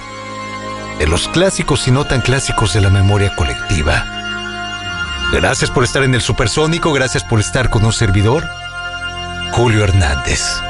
de 0.99 1.07
los 1.07 1.27
clásicos 1.27 1.87
y 1.87 1.91
no 1.91 2.05
tan 2.05 2.21
clásicos 2.21 2.73
de 2.73 2.81
la 2.81 2.89
memoria 2.89 3.35
colectiva. 3.35 4.20
Gracias 5.31 5.71
por 5.71 5.83
estar 5.83 6.03
en 6.03 6.13
el 6.13 6.21
Supersónico, 6.21 6.91
gracias 6.91 7.23
por 7.23 7.39
estar 7.39 7.69
con 7.69 7.85
un 7.85 7.93
servidor, 7.93 8.47
Julio 9.53 9.83
Hernández. 9.83 10.61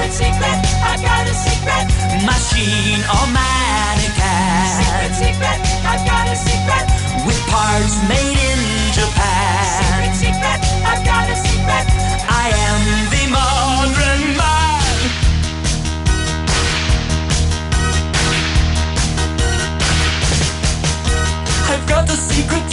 Secret, 0.00 0.32
secret, 0.32 0.58
I 0.80 0.96
got 0.96 1.28
a 1.28 1.34
secret. 1.34 1.86
Machine 2.24 3.04
or 3.04 3.26
mannequin. 3.36 4.64
Secret, 4.80 5.12
secret, 5.12 5.60
I 5.84 6.00
got 6.08 6.24
a 6.24 6.36
secret. 6.36 6.88
With 7.26 7.36
parts 7.52 8.00
made 8.08 8.38
in 8.40 8.60
Japan. 8.96 9.60
Secret, 9.76 10.32
secret, 10.32 10.60
I 10.88 11.04
got 11.04 11.28
a 11.28 11.36
secret. 11.36 11.84
I 12.32 12.48
am 12.68 12.80
the 13.12 13.24
modern 13.28 14.22
man. 14.40 14.80
I've 21.68 21.86
got 21.86 22.08
a 22.08 22.16
secret 22.16 22.64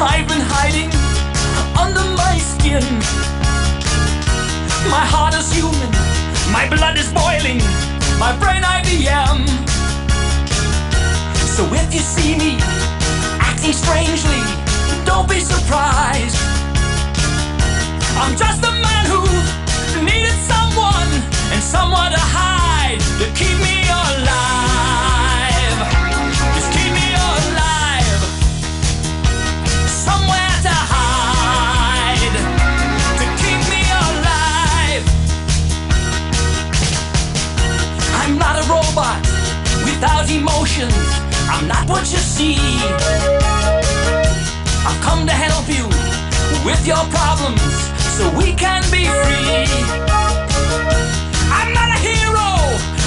I've 0.00 0.28
been 0.28 0.40
hiding 0.40 0.90
under 1.78 2.04
my 2.14 2.38
skin. 2.38 2.84
My 4.90 5.04
heart 5.06 5.34
is 5.34 5.50
human, 5.52 5.90
my 6.52 6.68
blood 6.68 6.96
is 6.96 7.12
boiling, 7.12 7.58
my 8.18 8.32
brain 8.38 8.62
IBM. 8.62 9.46
So 11.56 11.62
if 11.72 11.94
you 11.94 12.00
see 12.00 12.36
me 12.36 12.56
acting 13.40 13.72
strangely, 13.72 14.42
don't 15.04 15.28
be 15.28 15.40
surprised. 15.40 16.36
I'm 18.16 18.36
just 18.36 18.62
a 18.64 18.72
man 18.72 19.04
who 19.06 19.22
needed 20.04 20.38
someone 20.52 21.10
and 21.52 21.62
someone 21.62 22.10
to 22.12 22.18
hide 22.20 23.00
to 23.20 23.26
keep 23.38 23.58
me 23.58 23.73
robot 38.94 39.20
without 39.84 40.30
emotions. 40.30 40.94
I'm 41.50 41.66
not 41.66 41.88
what 41.88 42.02
you 42.12 42.18
see. 42.18 42.56
I've 44.86 45.00
come 45.02 45.26
to 45.26 45.32
help 45.32 45.66
you 45.68 45.86
with 46.64 46.86
your 46.86 47.04
problems 47.10 47.60
so 48.16 48.30
we 48.38 48.54
can 48.54 48.82
be 48.90 49.04
free. 49.22 49.66
I'm 51.50 51.72
not 51.72 51.88
a 51.90 51.98
hero, 51.98 52.48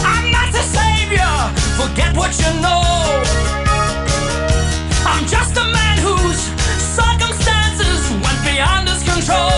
I'm 0.03 0.31
not 0.31 0.49
a 0.49 0.63
savior. 0.77 1.33
Forget 1.79 2.15
what 2.17 2.38
you 2.41 2.51
know. 2.61 2.83
I'm 5.11 5.25
just 5.25 5.55
a 5.57 5.65
man 5.79 5.97
whose 5.99 6.41
circumstances 6.99 8.11
went 8.23 8.39
beyond 8.43 8.89
his 8.89 9.03
control, 9.03 9.56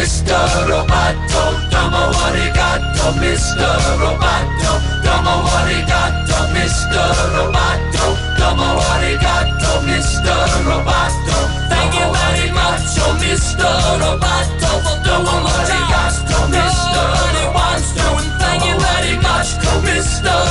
Mr. 0.00 0.32
Roboto. 0.66 1.42
Domo 1.68 2.08
arigato, 2.24 3.12
Mr. 3.20 3.68
Roboto. 4.00 4.72
Domo 5.04 5.44
arigato, 5.58 6.48
Mr. 6.56 7.04
Roboto. 7.36 8.16
Domo 8.38 8.80
arigato, 8.94 9.82
Mr. 9.84 10.32
Roboto. 10.64 11.36
Thank 11.68 11.92
you 12.00 12.08
very 12.16 12.50
much, 12.50 12.96
oh 13.04 13.12
Mr. 13.20 13.68
Roboto, 14.00 14.70
for 14.80 14.96
doing 15.04 15.42
what 15.44 15.68
you 15.68 15.84
got 15.92 16.16
to 16.16 16.38
Mr. 16.48 17.52
wants 17.52 17.92
to. 17.92 18.06
And 18.24 18.32
thank 18.40 18.64
you 18.64 18.80
very 18.80 19.16
much, 19.20 19.48
oh 19.68 19.84
Mr. 19.84 20.49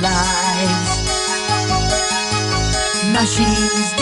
lives. 0.00 0.92
Machines 3.12 3.92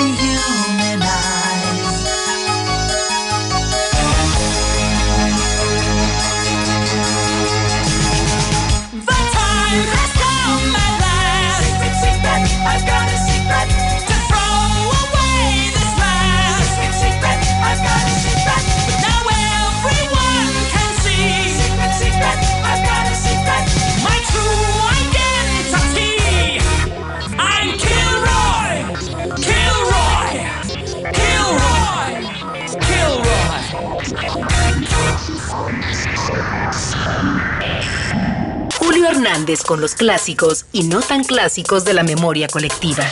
Hernández 39.08 39.62
con 39.62 39.80
los 39.80 39.94
clásicos 39.94 40.66
y 40.72 40.82
no 40.82 41.00
tan 41.00 41.24
clásicos 41.24 41.84
de 41.84 41.94
la 41.94 42.02
memoria 42.02 42.46
colectiva. 42.46 43.04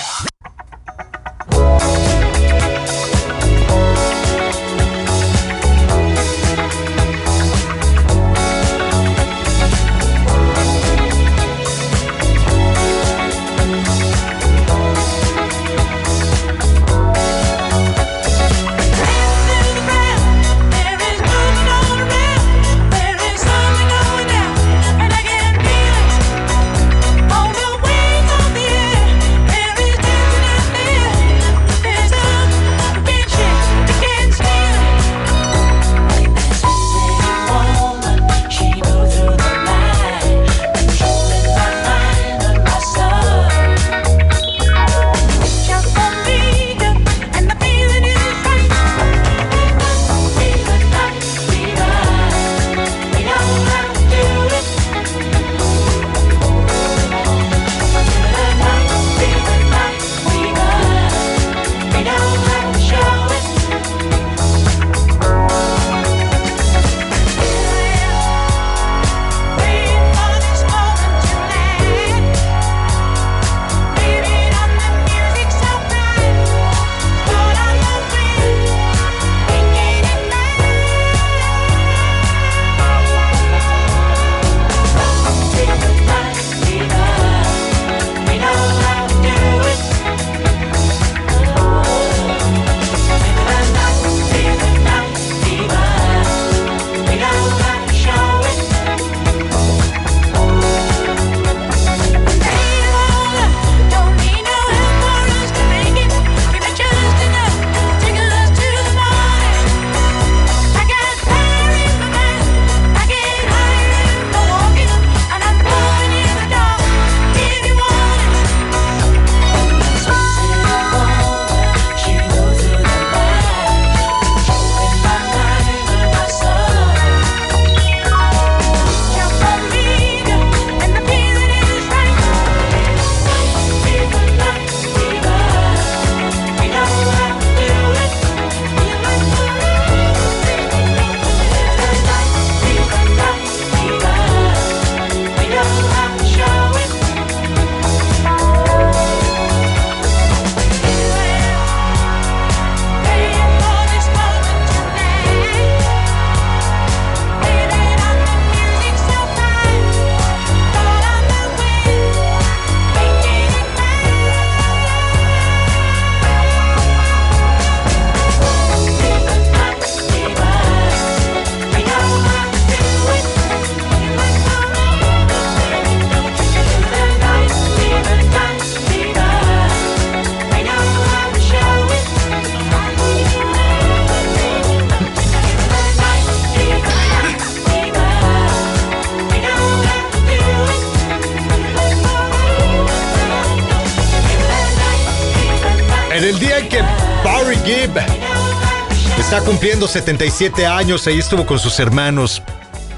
Cumpliendo 199.76 199.88
77 199.88 200.66
años, 200.66 201.06
ahí 201.06 201.18
estuvo 201.18 201.44
con 201.44 201.58
sus 201.58 201.78
hermanos. 201.80 202.42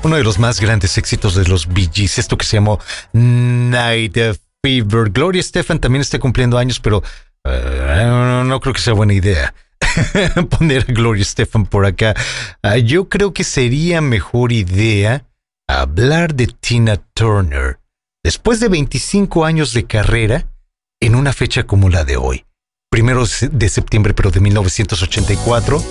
Uno 0.04 0.14
de 0.14 0.22
los 0.22 0.38
más 0.38 0.60
grandes 0.60 0.96
éxitos 0.96 1.34
de 1.34 1.44
los 1.48 1.66
Bee 1.66 1.90
esto 1.96 2.38
que 2.38 2.44
se 2.44 2.58
llamó 2.58 2.78
Night 3.12 4.16
Fever. 4.62 5.10
Gloria 5.10 5.42
Stefan 5.42 5.80
también 5.80 6.02
está 6.02 6.20
cumpliendo 6.20 6.56
años, 6.56 6.78
pero 6.78 7.02
eh, 7.42 8.04
no, 8.06 8.44
no 8.44 8.60
creo 8.60 8.74
que 8.74 8.80
sea 8.80 8.92
buena 8.92 9.12
idea. 9.12 9.52
poner 10.50 10.86
a 10.88 10.92
Gloria 10.92 11.24
Stefan 11.24 11.66
por 11.66 11.84
acá. 11.84 12.14
Ah, 12.62 12.76
yo 12.76 13.08
creo 13.08 13.32
que 13.32 13.42
sería 13.42 14.00
mejor 14.00 14.52
idea 14.52 15.24
hablar 15.66 16.34
de 16.36 16.46
Tina 16.46 16.96
Turner 17.12 17.80
después 18.22 18.60
de 18.60 18.68
25 18.68 19.44
años 19.44 19.72
de 19.72 19.84
carrera 19.84 20.46
en 21.00 21.16
una 21.16 21.32
fecha 21.32 21.64
como 21.64 21.88
la 21.88 22.04
de 22.04 22.16
hoy. 22.16 22.44
Primero 22.88 23.24
de 23.50 23.68
septiembre, 23.68 24.14
pero 24.14 24.30
de 24.30 24.38
1984. 24.38 25.82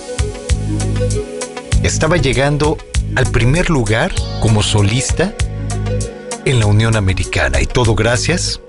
Estaba 1.88 2.18
llegando 2.18 2.78
al 3.16 3.26
primer 3.28 3.70
lugar 3.70 4.14
como 4.42 4.62
solista 4.62 5.34
en 6.44 6.60
la 6.60 6.66
Unión 6.66 6.98
Americana 6.98 7.62
y 7.62 7.66
todo 7.66 7.96
gracias 7.96 8.60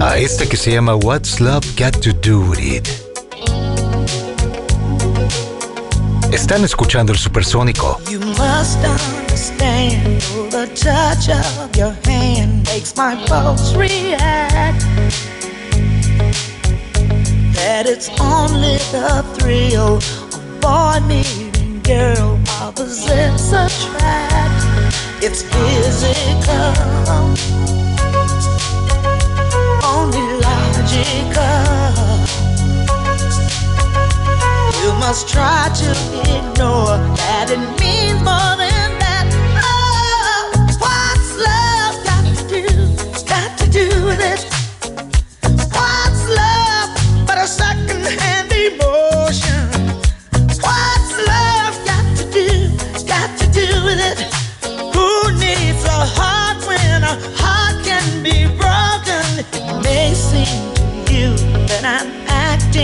a 0.00 0.16
esta 0.16 0.46
que 0.46 0.56
se 0.56 0.72
llama 0.72 0.94
What's 0.94 1.38
Love 1.38 1.62
Got 1.78 2.00
to 2.00 2.14
Do 2.14 2.40
With 2.40 2.58
It. 2.58 2.88
Están 6.32 6.64
escuchando 6.64 7.12
el 7.12 7.18
supersónico. 7.18 8.00
You 8.10 8.20
must 8.20 8.82
understand 8.82 10.22
the 10.50 10.66
touch 10.68 11.28
of 11.28 11.76
your 11.76 11.94
hand 12.06 12.66
makes 12.66 12.96
my 12.96 13.14
pulse 13.26 13.76
react. 13.76 14.82
That 17.52 17.84
it's 17.86 18.08
only 18.18 18.78
the 18.90 19.22
thrill 19.38 19.98
of 19.98 20.26
boy 20.66 20.98
meeting 21.06 21.25
girl 21.86 22.36
opposites 22.60 23.52
attract. 23.52 24.64
It's 25.22 25.42
physical, 25.42 26.72
only 29.84 30.26
logical. 30.42 31.46
You 34.82 34.92
must 34.98 35.28
try 35.28 35.70
to 35.76 35.90
ignore 36.36 36.98
that 37.18 37.50
it 37.50 37.80
means 37.80 37.85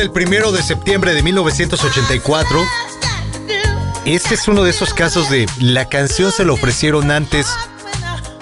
El 0.00 0.10
primero 0.12 0.52
de 0.52 0.62
septiembre 0.62 1.12
de 1.12 1.22
1984. 1.22 2.62
Este 4.04 4.34
es 4.34 4.46
uno 4.48 4.62
de 4.62 4.70
esos 4.70 4.94
casos 4.94 5.28
de 5.28 5.46
la 5.60 5.88
canción 5.88 6.30
se 6.32 6.44
lo 6.44 6.54
ofrecieron 6.54 7.10
antes 7.10 7.46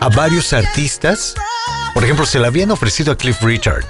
a 0.00 0.08
varios 0.10 0.52
artistas. 0.52 1.34
Por 1.94 2.04
ejemplo, 2.04 2.26
se 2.26 2.38
la 2.38 2.48
habían 2.48 2.70
ofrecido 2.70 3.12
a 3.12 3.16
Cliff 3.16 3.42
Richard. 3.42 3.84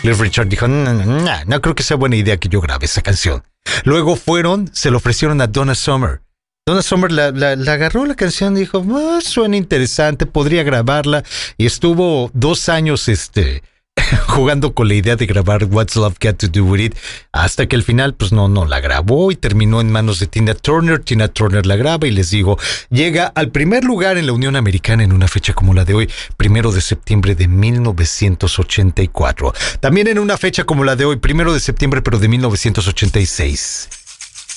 Cliff 0.00 0.20
Richard 0.20 0.46
dijo, 0.48 0.68
no, 0.68 1.60
creo 1.60 1.74
que 1.74 1.82
sea 1.82 1.96
buena 1.96 2.16
idea 2.16 2.36
que 2.38 2.48
yo 2.48 2.60
grabe 2.60 2.86
esa 2.86 3.02
canción. 3.02 3.42
Luego 3.84 4.14
fueron, 4.16 4.70
se 4.72 4.90
lo 4.90 4.98
ofrecieron 4.98 5.40
a 5.40 5.46
Donna 5.48 5.74
Summer. 5.74 6.22
Donna 6.66 6.82
Summer 6.82 7.10
la, 7.10 7.32
la- 7.32 7.56
la 7.56 7.72
agarró 7.72 8.06
la 8.06 8.14
canción 8.14 8.56
y 8.56 8.60
dijo, 8.60 8.84
"Ah, 8.94 9.18
suena 9.22 9.56
interesante, 9.56 10.26
podría 10.26 10.62
grabarla. 10.62 11.24
Y 11.58 11.66
estuvo 11.66 12.30
dos 12.34 12.68
años 12.68 13.08
este, 13.08 13.62
jugando 14.28 14.74
con 14.74 14.88
la 14.88 14.94
idea 14.94 15.16
de 15.16 15.26
grabar 15.26 15.64
What's 15.64 15.96
Love 15.96 16.16
Got 16.20 16.38
to 16.38 16.48
Do 16.48 16.64
With 16.64 16.80
It, 16.80 16.94
hasta 17.32 17.66
que 17.66 17.76
al 17.76 17.82
final, 17.82 18.14
pues 18.14 18.32
no, 18.32 18.48
no 18.48 18.64
la 18.64 18.80
grabó 18.80 19.30
y 19.30 19.36
terminó 19.36 19.80
en 19.80 19.90
manos 19.90 20.20
de 20.20 20.26
Tina 20.26 20.54
Turner. 20.54 21.00
Tina 21.00 21.28
Turner 21.28 21.66
la 21.66 21.76
graba 21.76 22.06
y 22.06 22.10
les 22.10 22.30
digo, 22.30 22.58
llega 22.90 23.32
al 23.34 23.50
primer 23.50 23.84
lugar 23.84 24.18
en 24.18 24.26
la 24.26 24.32
Unión 24.32 24.56
Americana 24.56 25.04
en 25.04 25.12
una 25.12 25.28
fecha 25.28 25.52
como 25.52 25.74
la 25.74 25.84
de 25.84 25.94
hoy, 25.94 26.10
primero 26.36 26.72
de 26.72 26.80
septiembre 26.80 27.34
de 27.34 27.48
1984. 27.48 29.52
También 29.80 30.08
en 30.08 30.18
una 30.18 30.36
fecha 30.36 30.64
como 30.64 30.84
la 30.84 30.96
de 30.96 31.04
hoy, 31.04 31.16
primero 31.16 31.52
de 31.52 31.60
septiembre, 31.60 32.02
pero 32.02 32.18
de 32.18 32.28
1986. 32.28 33.88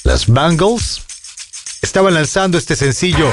Las 0.04 0.28
Bangles 0.28 1.02
estaban 1.82 2.14
lanzando 2.14 2.58
este 2.58 2.76
sencillo. 2.76 3.32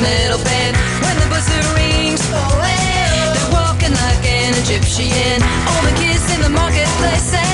Metal 0.00 0.38
band. 0.44 0.76
When 1.04 1.16
the 1.20 1.26
buzzer 1.28 1.62
rings, 1.74 2.22
oh, 2.32 2.60
hey, 2.62 3.10
oh. 3.22 3.32
They're 3.34 3.52
walking 3.52 3.94
like 3.94 4.24
an 4.26 4.54
Egyptian. 4.62 5.42
All 5.68 5.82
the 5.82 5.94
kids 5.96 6.24
in 6.34 6.40
the 6.42 6.50
marketplace 6.50 7.22
say. 7.32 7.46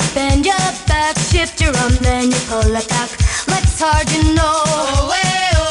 Up 0.00 0.14
bend 0.14 0.46
your 0.46 0.56
back, 0.86 1.16
shift 1.18 1.60
your 1.60 1.74
arm, 1.76 1.94
then 2.00 2.30
you 2.30 2.40
pull 2.48 2.74
it 2.74 2.88
back. 2.88 3.10
Legs 3.48 3.78
hard, 3.78 4.10
you 4.10 4.34
know. 4.34 4.62
Oh, 4.66 5.12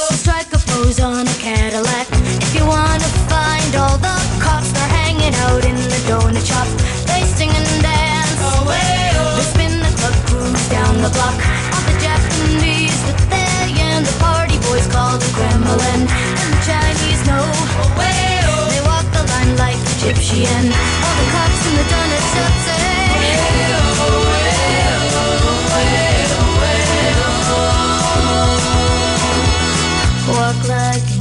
so 0.09 0.15
strike 0.15 0.51
a 0.53 0.59
pose 0.69 0.99
on 0.99 1.27
a 1.27 1.35
Cadillac. 1.39 2.07
If 2.39 2.55
you 2.55 2.65
wanna 2.65 3.09
find 3.31 3.75
all 3.75 3.97
the 3.97 4.15
cops, 4.39 4.71
they're 4.71 4.93
hanging 5.01 5.33
out 5.45 5.65
in 5.65 5.75
the 5.75 5.99
donut 6.07 6.45
shop. 6.45 6.67
They 7.07 7.23
sing 7.35 7.49
and 7.49 7.67
dance. 7.81 8.39
Oh, 8.39 8.67
they 8.69 9.43
spin 9.53 9.79
the 9.79 9.91
club 9.99 10.15
cruise 10.27 10.67
down 10.69 10.93
the 11.01 11.11
block. 11.15 11.35
All 11.73 11.83
the 11.89 11.97
Japanese 11.99 12.99
that 13.07 13.19
they 13.31 13.71
and 13.81 14.05
the 14.05 14.15
party 14.19 14.57
boys 14.67 14.87
call 14.87 15.17
the 15.17 15.29
Kremlin. 15.35 16.01
And 16.07 16.49
the 16.53 16.61
Chinese 16.69 17.21
know. 17.27 17.43
Oh, 17.81 18.65
they 18.71 18.81
walk 18.87 19.05
the 19.11 19.23
line 19.31 19.53
like 19.57 19.79
Egyptian. 19.99 20.63
All 20.71 21.15
the 21.19 21.27
cops 21.33 21.61
in 21.67 21.73
the 21.75 21.85
donut 21.91 22.23
shop 22.35 22.82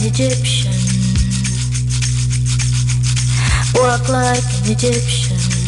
an 0.03 0.09
Egyptian. 0.09 0.73
Walk 3.75 4.09
like 4.09 4.43
an 4.65 4.73
Egyptian. 4.73 5.62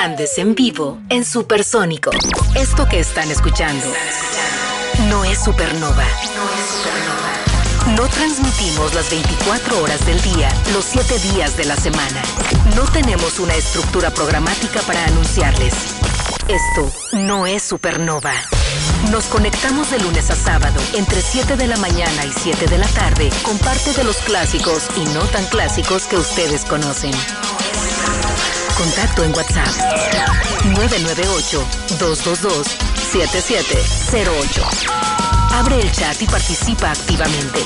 Hernández 0.00 0.38
en 0.38 0.54
vivo 0.54 0.98
en 1.10 1.26
Supersónico. 1.26 2.10
Esto 2.54 2.88
que 2.88 3.00
están 3.00 3.30
escuchando 3.30 3.84
no 5.10 5.26
es 5.26 5.44
Supernova. 5.44 6.06
No 7.98 8.08
transmitimos 8.08 8.94
las 8.94 9.10
24 9.10 9.82
horas 9.82 10.06
del 10.06 10.18
día, 10.22 10.48
los 10.72 10.86
7 10.86 11.18
días 11.34 11.54
de 11.58 11.66
la 11.66 11.76
semana. 11.76 12.22
No 12.76 12.84
tenemos 12.92 13.38
una 13.40 13.54
estructura 13.54 14.08
programática 14.10 14.80
para 14.86 15.04
anunciarles. 15.04 15.74
Esto 16.48 16.90
no 17.12 17.46
es 17.46 17.62
Supernova. 17.62 18.32
Nos 19.10 19.24
conectamos 19.24 19.90
de 19.90 19.98
lunes 19.98 20.30
a 20.30 20.34
sábado 20.34 20.80
entre 20.94 21.20
7 21.20 21.58
de 21.58 21.66
la 21.66 21.76
mañana 21.76 22.24
y 22.24 22.32
7 22.32 22.68
de 22.68 22.78
la 22.78 22.88
tarde 22.88 23.28
con 23.42 23.58
parte 23.58 23.92
de 23.92 24.04
los 24.04 24.16
clásicos 24.16 24.88
y 24.96 25.04
no 25.12 25.20
tan 25.24 25.44
clásicos 25.46 26.04
que 26.04 26.16
ustedes 26.16 26.64
conocen. 26.64 27.12
Contacto 28.80 29.22
en 29.24 29.34
WhatsApp 29.34 29.68
998-222-7708. 31.98 34.62
Abre 35.52 35.82
el 35.82 35.92
chat 35.92 36.22
y 36.22 36.26
participa 36.26 36.90
activamente. 36.90 37.60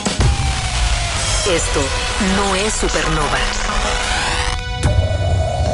Esto 1.48 1.80
no 2.36 2.56
es 2.56 2.74
Supernova. 2.74 3.38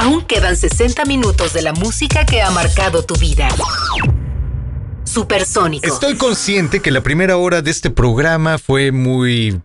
Aún 0.02 0.24
quedan 0.24 0.58
60 0.58 1.06
minutos 1.06 1.54
de 1.54 1.62
la 1.62 1.74
música 1.74 2.26
que 2.26 2.42
ha 2.42 2.50
marcado 2.50 3.04
tu 3.04 3.14
vida. 3.18 3.48
Supersónico. 5.04 5.86
Estoy 5.86 6.16
consciente 6.18 6.80
que 6.80 6.90
la 6.90 7.02
primera 7.02 7.38
hora 7.38 7.62
de 7.62 7.70
este 7.70 7.92
programa 7.92 8.58
fue 8.58 8.92
muy 8.92 9.62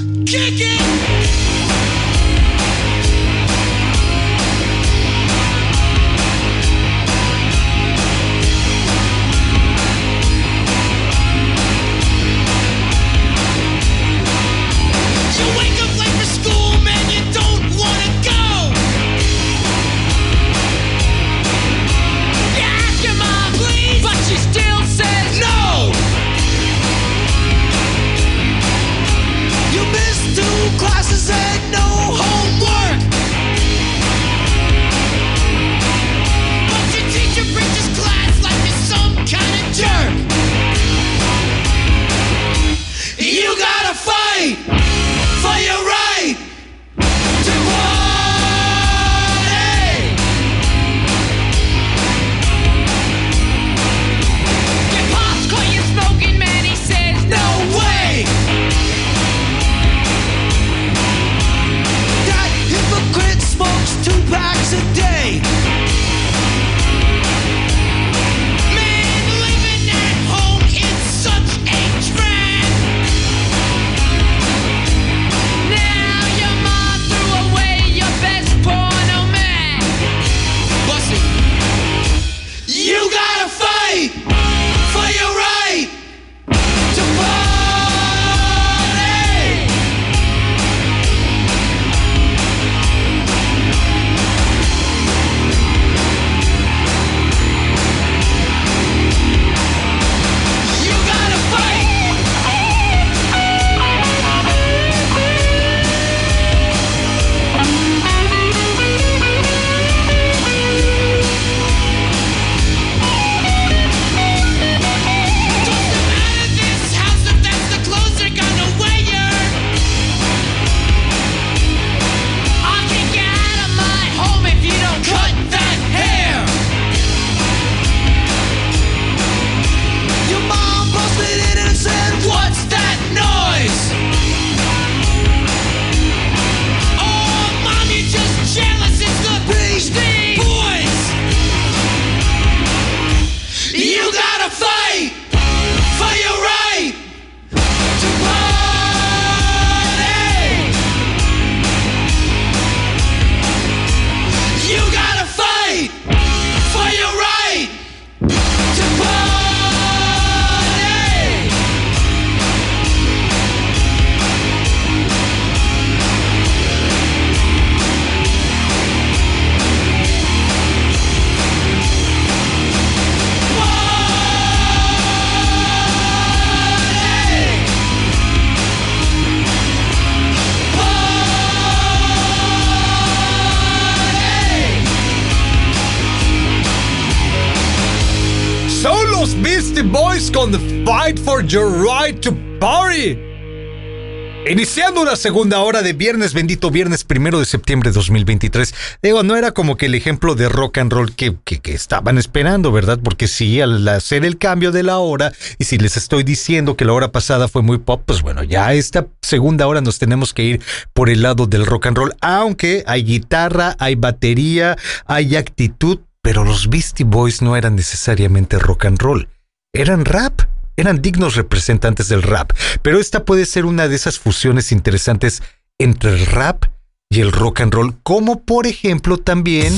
Iniciando 194.98 195.12
una 195.12 195.16
segunda 195.16 195.60
hora 195.60 195.84
de 195.84 195.93
viernes, 195.93 196.34
bendito 196.34 196.72
viernes 196.72 197.04
primero 197.04 197.38
de 197.38 197.45
septiembre 197.45 197.91
de 197.91 197.93
2023. 197.93 198.74
Digo, 199.04 199.22
no 199.22 199.36
era 199.36 199.52
como 199.52 199.78
que 199.78 199.86
el 199.86 199.93
ejemplo 199.93 200.34
de 200.34 200.50
rock 200.50 200.80
and 200.80 200.91
roll 200.91 201.14
que, 201.14 201.36
que, 201.43 201.60
que 201.60 201.76
estaban 201.76 202.18
esperando, 202.18 202.72
¿verdad? 202.72 202.98
Porque 203.04 203.28
sí, 203.28 203.62
al 203.62 203.88
hacer 203.88 204.26
el 204.26 204.39
cambio 204.39 204.72
de 204.72 204.82
la 204.82 204.98
hora, 204.98 205.34
y 205.60 205.66
si 205.66 205.78
les 205.78 205.98
estoy 205.98 206.24
diciendo 206.24 206.76
que 206.76 206.84
la 206.84 206.93
hora 206.93 207.12
pasada 207.12 207.48
fue 207.48 207.62
muy 207.62 207.78
pop, 207.78 208.02
pues 208.08 208.24
bueno, 208.24 208.43
ya 208.43 208.74
esta 208.74 209.06
segunda 209.22 209.68
hora 209.68 209.82
nos 209.82 210.00
tenemos 210.00 210.34
que 210.34 210.43
ir 210.43 210.62
por 210.93 211.12
el 211.12 211.22
lado 211.22 211.45
del 211.45 211.68
rock 211.68 211.88
and 211.88 211.98
roll, 211.98 212.16
aunque 212.22 212.84
hay 212.88 213.04
guitarra, 213.04 213.76
hay 213.78 213.93
batería, 213.93 214.78
hay 215.06 215.36
actitud, 215.36 216.00
pero 216.24 216.43
los 216.43 216.70
Beastie 216.70 217.06
Boys 217.06 217.43
no 217.43 217.56
eran 217.56 217.76
necesariamente 217.76 218.58
rock 218.58 218.86
and 218.86 219.00
roll, 219.00 219.28
eran 219.74 220.06
rap 220.06 220.57
eran 220.78 221.02
dignos 221.02 221.36
representantes 221.36 222.08
del 222.08 222.22
rap, 222.22 222.52
pero 222.82 223.00
esta 223.00 223.26
puede 223.26 223.46
ser 223.46 223.66
una 223.66 223.88
de 223.88 223.96
esas 223.96 224.20
fusiones 224.20 224.72
interesantes 224.72 225.42
entre 225.80 226.12
el 226.12 226.26
rap 226.28 226.66
y 227.10 227.22
el 227.22 227.32
rock 227.32 227.62
and 227.62 227.74
roll, 227.74 227.96
como 228.04 228.44
por 228.44 228.68
ejemplo 228.68 229.18
también, 229.18 229.74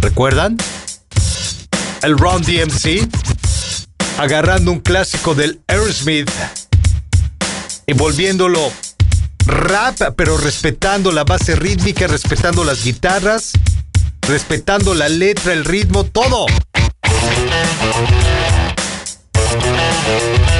¿recuerdan? 0.00 0.58
El 2.02 2.18
Ron 2.18 2.42
DMC, 2.42 3.08
agarrando 4.18 4.70
un 4.72 4.80
clásico 4.80 5.34
del 5.34 5.60
Aerosmith 5.68 6.30
y 7.86 7.94
volviéndolo 7.94 8.70
rap, 9.46 9.96
pero 10.16 10.36
respetando 10.36 11.12
la 11.12 11.24
base 11.24 11.56
rítmica, 11.56 12.06
respetando 12.06 12.62
las 12.64 12.84
guitarras, 12.84 13.52
respetando 14.28 14.94
la 14.94 15.08
letra, 15.08 15.52
el 15.52 15.64
ritmo, 15.64 16.04
todo. 16.04 16.46
Thank 19.60 20.48
you. 20.48 20.53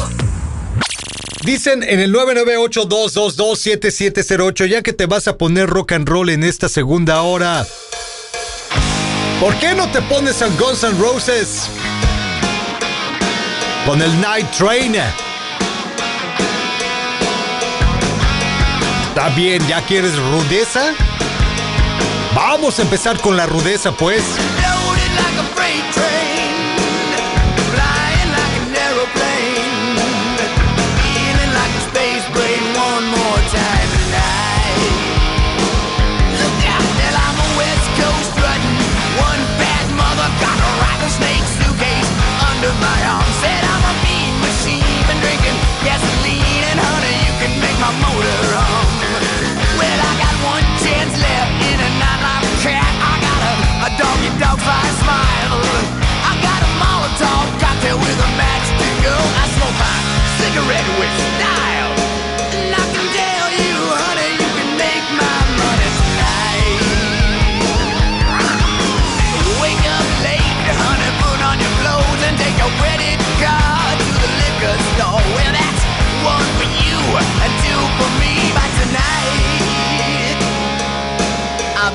Dicen 1.44 1.82
en 1.84 2.00
el 2.00 2.14
998-222-7708, 2.14 4.66
ya 4.66 4.82
que 4.82 4.92
te 4.92 5.06
vas 5.06 5.28
a 5.28 5.38
poner 5.38 5.68
rock 5.68 5.92
and 5.92 6.08
roll 6.08 6.28
en 6.30 6.42
esta 6.42 6.68
segunda 6.68 7.22
hora, 7.22 7.64
¿por 9.38 9.56
qué 9.58 9.74
no 9.74 9.88
te 9.92 10.02
pones 10.02 10.42
a 10.42 10.48
Guns 10.48 10.82
N' 10.82 10.98
Roses? 10.98 11.68
Con 13.86 14.02
el 14.02 14.20
Night 14.20 14.50
Train. 14.50 14.96
Ah, 19.28 19.34
bien, 19.34 19.60
¿ya 19.66 19.84
quieres 19.84 20.16
rudeza? 20.16 20.94
Vamos 22.32 22.78
a 22.78 22.82
empezar 22.82 23.20
con 23.20 23.36
la 23.36 23.44
rudeza, 23.44 23.90
pues. 23.90 24.22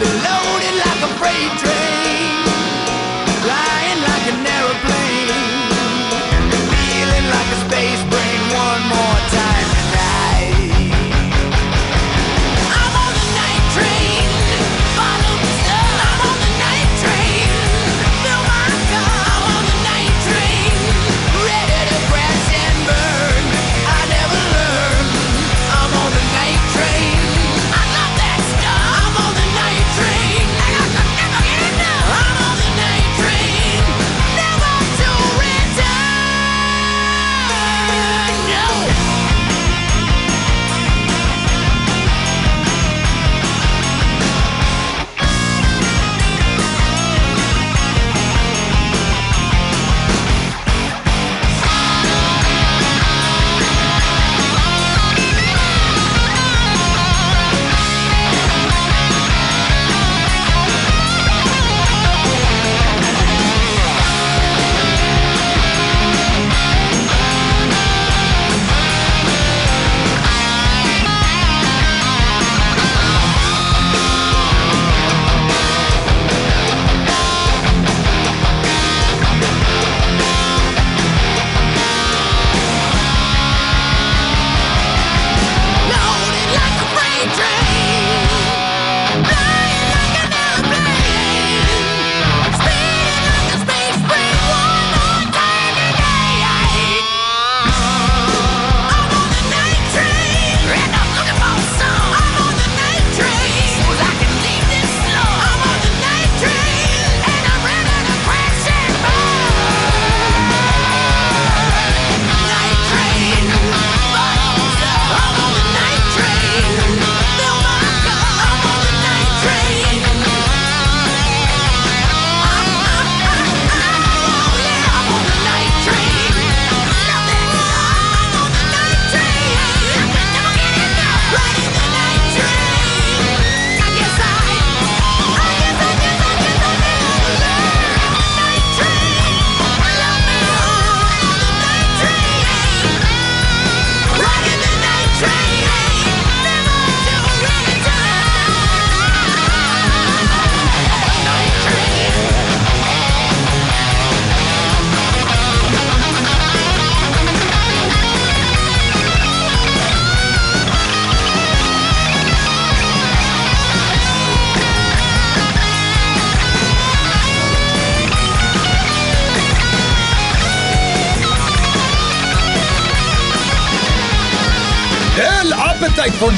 be 0.01 0.07
loaded 0.07 0.75
like 0.83 1.01
a 1.03 1.09
freight 1.19 1.59
train. 1.59 2.00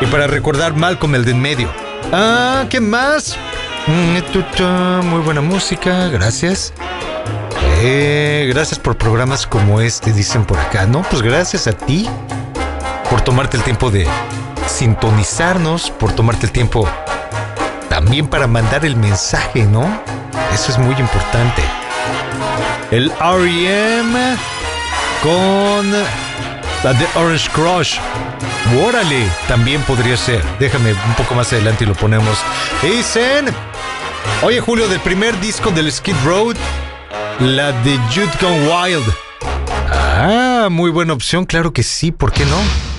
Y 0.00 0.06
para 0.06 0.26
recordar 0.26 0.74
Malcolm 0.74 1.14
el 1.14 1.24
de 1.24 1.30
en 1.32 1.40
medio. 1.40 1.68
Ah, 2.12 2.66
¿qué 2.68 2.80
más? 2.80 3.36
Mm, 3.86 5.06
Muy 5.08 5.20
buena 5.20 5.40
música. 5.40 6.08
Gracias. 6.08 6.72
Eh, 7.80 8.46
gracias 8.52 8.78
por 8.78 8.96
programas 8.96 9.46
como 9.46 9.80
este, 9.80 10.12
dicen 10.12 10.44
por 10.44 10.58
acá. 10.58 10.86
No, 10.86 11.02
pues 11.02 11.22
gracias 11.22 11.66
a 11.66 11.72
ti 11.72 12.08
por 13.14 13.22
tomarte 13.22 13.56
el 13.56 13.62
tiempo 13.62 13.92
de 13.92 14.08
sintonizarnos, 14.66 15.92
por 15.92 16.10
tomarte 16.16 16.46
el 16.46 16.52
tiempo 16.52 16.88
también 17.88 18.26
para 18.26 18.48
mandar 18.48 18.84
el 18.84 18.96
mensaje, 18.96 19.62
¿no? 19.62 19.86
Eso 20.52 20.72
es 20.72 20.78
muy 20.78 20.96
importante. 20.96 21.62
El 22.90 23.12
REM 23.12 24.36
con 25.22 25.92
la 26.82 26.92
de 26.92 27.06
Orange 27.14 27.48
Crush. 27.52 27.98
Órale, 28.84 29.28
también 29.46 29.80
podría 29.82 30.16
ser. 30.16 30.44
Déjame 30.58 30.92
un 30.92 31.14
poco 31.16 31.36
más 31.36 31.52
adelante 31.52 31.84
y 31.84 31.86
lo 31.86 31.94
ponemos. 31.94 32.36
Dicen, 32.82 33.46
oye 34.42 34.58
Julio, 34.60 34.88
del 34.88 34.98
primer 34.98 35.38
disco 35.38 35.70
del 35.70 35.92
Skid 35.92 36.16
Road, 36.24 36.56
la 37.38 37.70
de 37.70 37.96
Jude 38.12 38.28
Gone 38.40 38.68
Wild. 38.68 39.04
Ah, 39.92 40.66
muy 40.68 40.90
buena 40.90 41.12
opción, 41.12 41.44
claro 41.44 41.72
que 41.72 41.84
sí, 41.84 42.10
¿por 42.10 42.32
qué 42.32 42.44
no? 42.46 42.93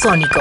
Sónico. 0.00 0.39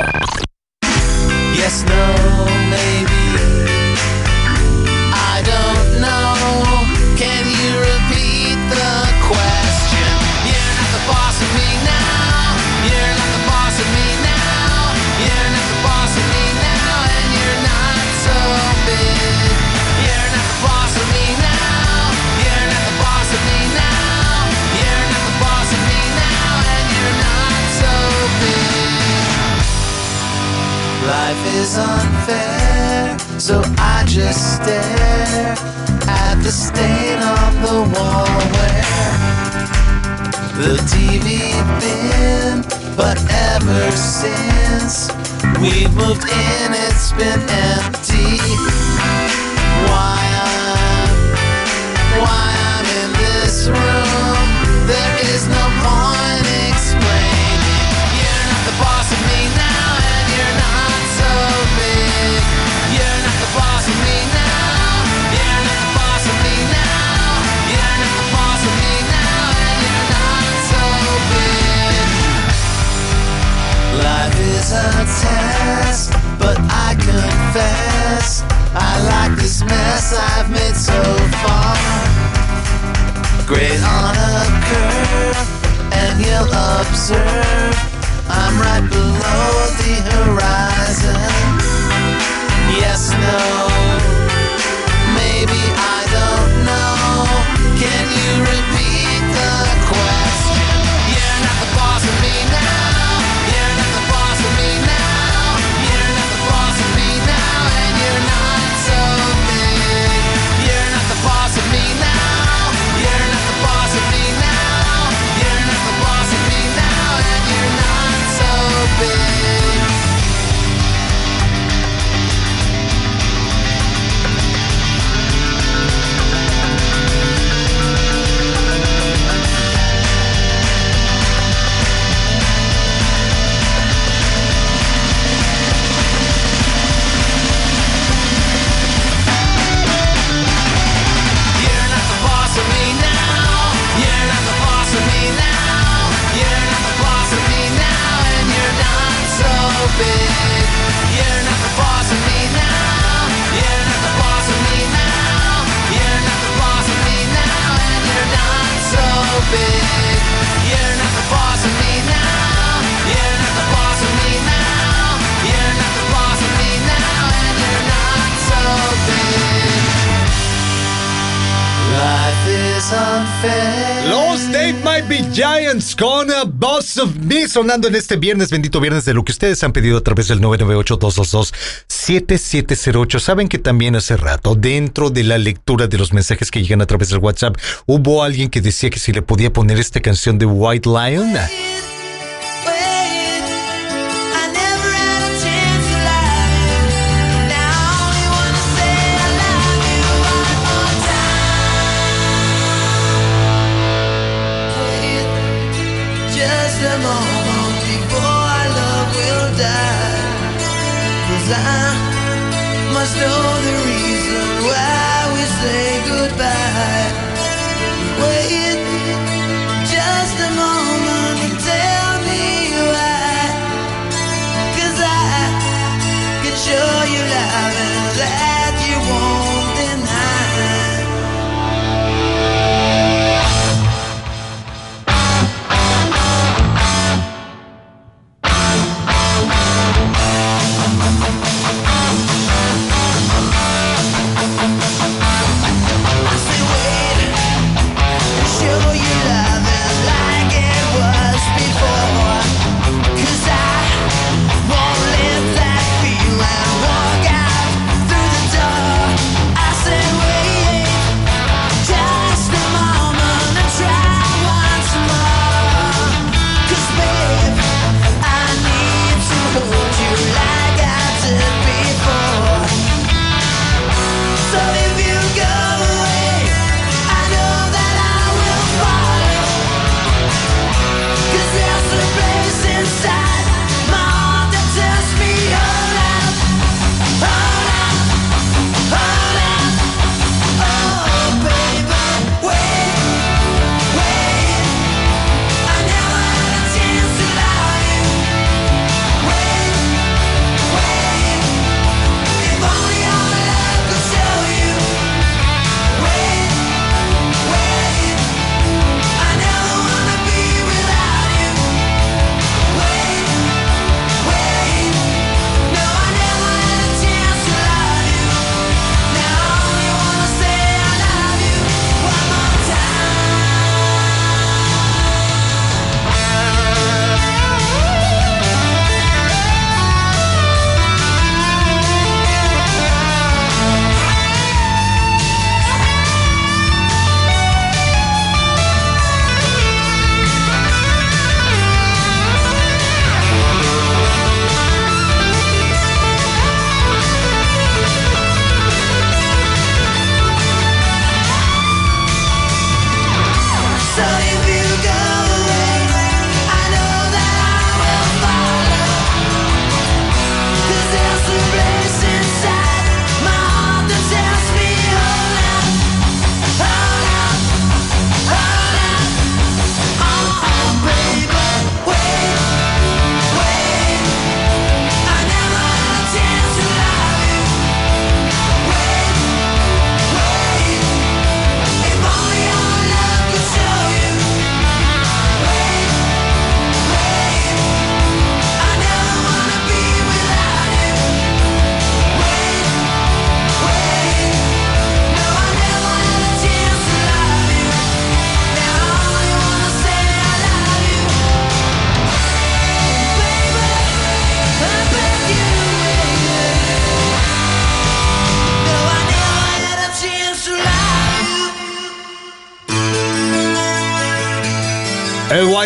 Con 176.00 176.32
a 176.32 176.46
Boss 176.46 176.98
of 176.98 177.16
Me 177.18 177.48
sonando 177.48 177.88
en 177.88 177.94
este 177.94 178.18
viernes, 178.18 178.50
bendito 178.50 178.82
viernes, 178.82 179.06
de 179.06 179.14
lo 179.14 179.24
que 179.24 179.32
ustedes 179.32 179.64
han 179.64 179.72
pedido 179.72 180.00
a 180.00 180.02
través 180.02 180.28
del 180.28 180.42
998-222-7708. 180.42 183.20
Saben 183.20 183.48
que 183.48 183.60
también 183.60 183.96
hace 183.96 184.18
rato, 184.18 184.56
dentro 184.56 185.12
de 185.12 185.24
la 185.24 185.38
lectura 185.38 185.86
de 185.86 186.00
los 186.00 186.12
mensajes 186.12 186.50
que 186.50 186.64
llegan 186.64 186.82
a 186.82 186.88
través 186.88 187.10
del 187.10 187.20
WhatsApp, 187.20 187.56
hubo 187.86 188.24
alguien 188.24 188.50
que 188.50 188.62
decía 188.62 188.90
que 188.90 188.98
si 188.98 189.14
le 189.14 189.22
podía 189.22 189.54
poner 189.54 189.78
esta 189.78 190.00
canción 190.00 190.40
de 190.40 190.48
White 190.48 190.90
Lion. 190.90 191.36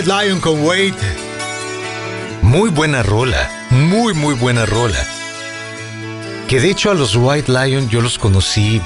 White 0.04 0.26
Lion 0.26 0.42
con 0.42 0.66
Wade. 0.66 0.94
Muy 2.42 2.70
buena 2.72 3.04
rola, 3.04 3.50
muy 3.70 4.14
muy 4.14 4.36
buena 4.36 4.66
rola. 4.66 5.00
Que 6.50 6.60
de 6.60 6.72
hecho 6.72 6.92
a 6.92 6.94
los 6.94 7.16
White 7.16 7.50
Lion 7.50 7.88
yo 7.90 8.02
los 8.02 8.20
conocí 8.20 8.82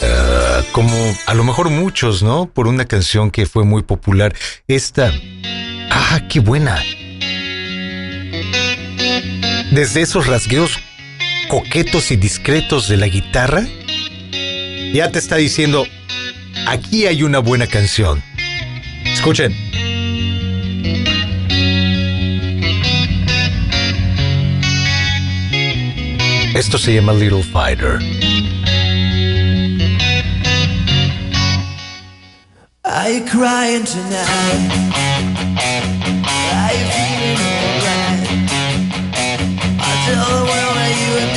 ah, 0.00 0.62
como 0.70 0.94
a 1.26 1.34
lo 1.34 1.42
mejor 1.42 1.70
muchos, 1.70 2.22
¿no? 2.22 2.46
Por 2.46 2.68
una 2.68 2.84
canción 2.84 3.32
que 3.32 3.46
fue 3.46 3.64
muy 3.64 3.82
popular. 3.82 4.36
Esta... 4.68 5.12
¡Ah, 5.90 6.20
qué 6.28 6.38
buena! 6.38 6.80
Desde 9.72 10.02
esos 10.02 10.28
rasgueos 10.28 10.78
coquetos 11.48 12.12
y 12.12 12.16
discretos 12.16 12.86
de 12.86 12.98
la 12.98 13.08
guitarra, 13.08 13.66
ya 14.92 15.10
te 15.10 15.18
está 15.18 15.36
diciendo, 15.36 15.88
aquí 16.68 17.06
hay 17.06 17.24
una 17.24 17.40
buena 17.40 17.66
canción. 17.66 18.22
Escuchen. 19.04 19.87
Esto 26.58 26.76
se 26.76 26.92
llama 26.92 27.12
Little 27.12 27.44
Fighter. 27.44 28.00
Are 32.84 33.08
you 33.08 33.24
crying 33.26 33.84
tonight? 33.84 34.68
Are 36.26 36.72
you 36.74 36.86
feeling 36.96 37.38
alright? 37.38 38.26
I 39.78 39.92
tell 40.04 40.26
the 40.26 40.42
world 40.50 40.74
that 40.74 40.94
you 40.98 41.10
are 41.22 41.30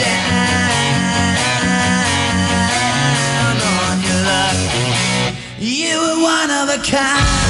down 3.45 3.61
on 3.77 4.01
your 4.01 4.21
luck. 4.25 4.57
You 5.59 6.01
were 6.01 6.17
one 6.23 6.49
of 6.49 6.67
a 6.67 6.81
kind. 6.81 7.40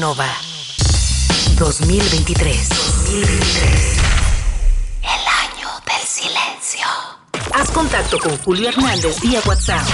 Nova 0.00 0.26
2023. 1.58 2.68
2023. 2.68 3.98
El 5.02 5.10
año 5.10 5.68
del 5.84 6.06
silencio. 6.08 6.86
Haz 7.52 7.70
contacto 7.70 8.18
con 8.18 8.38
Julio 8.38 8.70
Hernández 8.70 9.20
vía 9.20 9.42
WhatsApp 9.44 9.86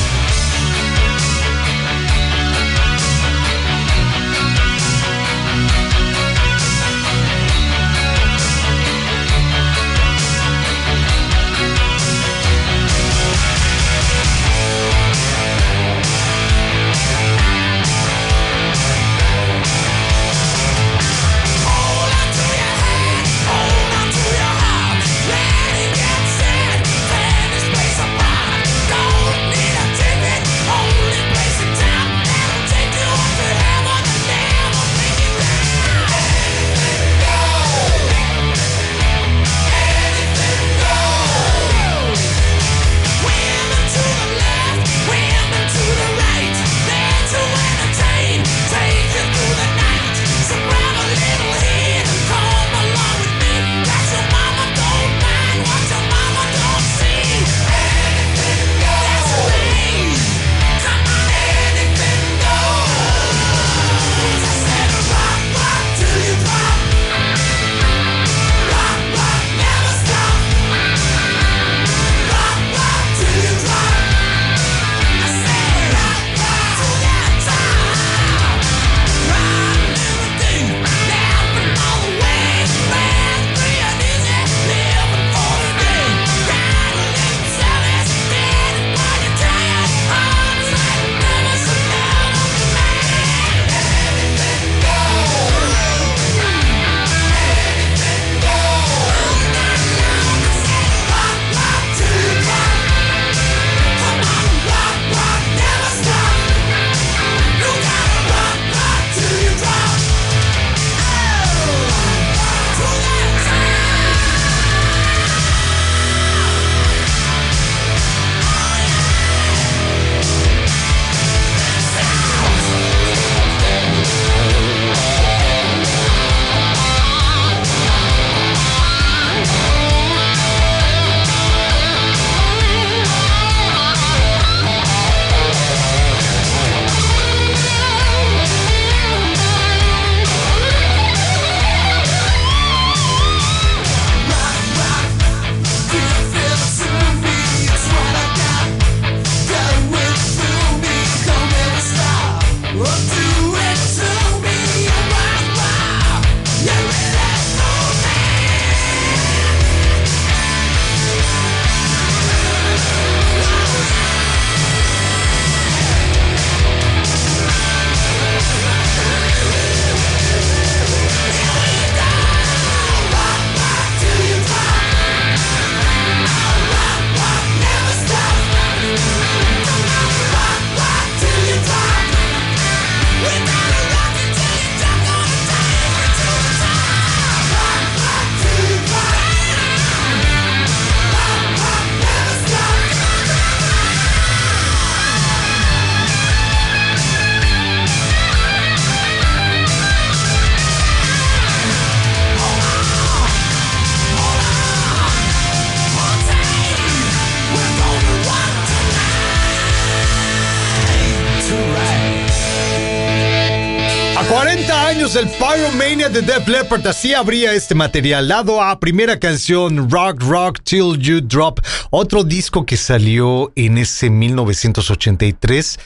Del 215.59 215.71
Pyromania 215.71 216.09
de 216.09 216.21
Def 216.21 216.47
Leppard, 216.47 216.87
así 216.87 217.13
abría 217.13 217.53
este 217.53 217.75
material. 217.75 218.27
Lado 218.27 218.61
A, 218.61 218.79
primera 218.79 219.19
canción, 219.19 219.89
Rock 219.89 220.23
Rock 220.23 220.59
Till 220.63 220.97
You 220.97 221.21
Drop. 221.21 221.59
Otro 221.89 222.23
disco 222.23 222.65
que 222.65 222.77
salió 222.77 223.51
en 223.55 223.77
ese 223.77 224.09
1983 224.09 225.79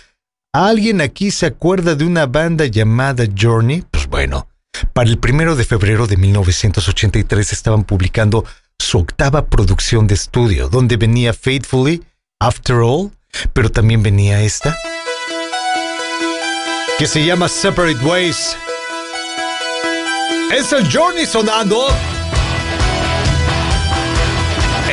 ¿Alguien 0.55 1.01
aquí 1.01 1.31
se 1.31 1.47
acuerda 1.47 1.95
de 1.95 2.05
una 2.05 2.27
banda 2.27 2.67
llamada 2.67 3.25
Journey? 3.35 3.83
Pues 3.89 4.07
bueno, 4.07 4.47
para 4.93 5.09
el 5.09 5.17
primero 5.17 5.55
de 5.55 5.65
febrero 5.65 6.05
de 6.05 6.15
1983 6.15 7.53
estaban 7.53 7.83
publicando 7.83 8.45
su 8.77 8.99
octava 8.99 9.47
producción 9.47 10.05
de 10.05 10.13
estudio, 10.13 10.69
donde 10.69 10.97
venía 10.97 11.33
Faithfully, 11.33 12.03
After 12.39 12.75
All, 12.83 13.09
pero 13.53 13.71
también 13.71 14.03
venía 14.03 14.41
esta, 14.43 14.77
que 16.99 17.07
se 17.07 17.25
llama 17.25 17.49
Separate 17.49 18.05
Ways. 18.05 18.55
Es 20.55 20.71
el 20.71 20.87
Journey 20.87 21.25
sonando 21.25 21.87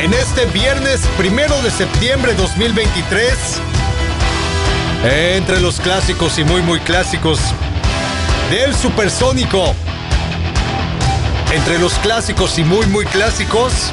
en 0.03 0.15
este 0.15 0.47
viernes 0.47 1.03
primero 1.19 1.61
de 1.61 1.71
septiembre 1.71 2.33
2023. 2.33 3.35
Entre 5.05 5.61
los 5.61 5.79
clásicos 5.79 6.39
y 6.39 6.45
muy 6.45 6.63
muy 6.63 6.81
clásicos 6.81 7.41
del 8.51 8.75
supersónico. 8.75 9.75
Entre 11.53 11.79
los 11.79 11.93
clásicos 11.99 12.59
y 12.59 12.65
muy 12.65 12.87
muy 12.87 13.05
clásicos 13.05 13.93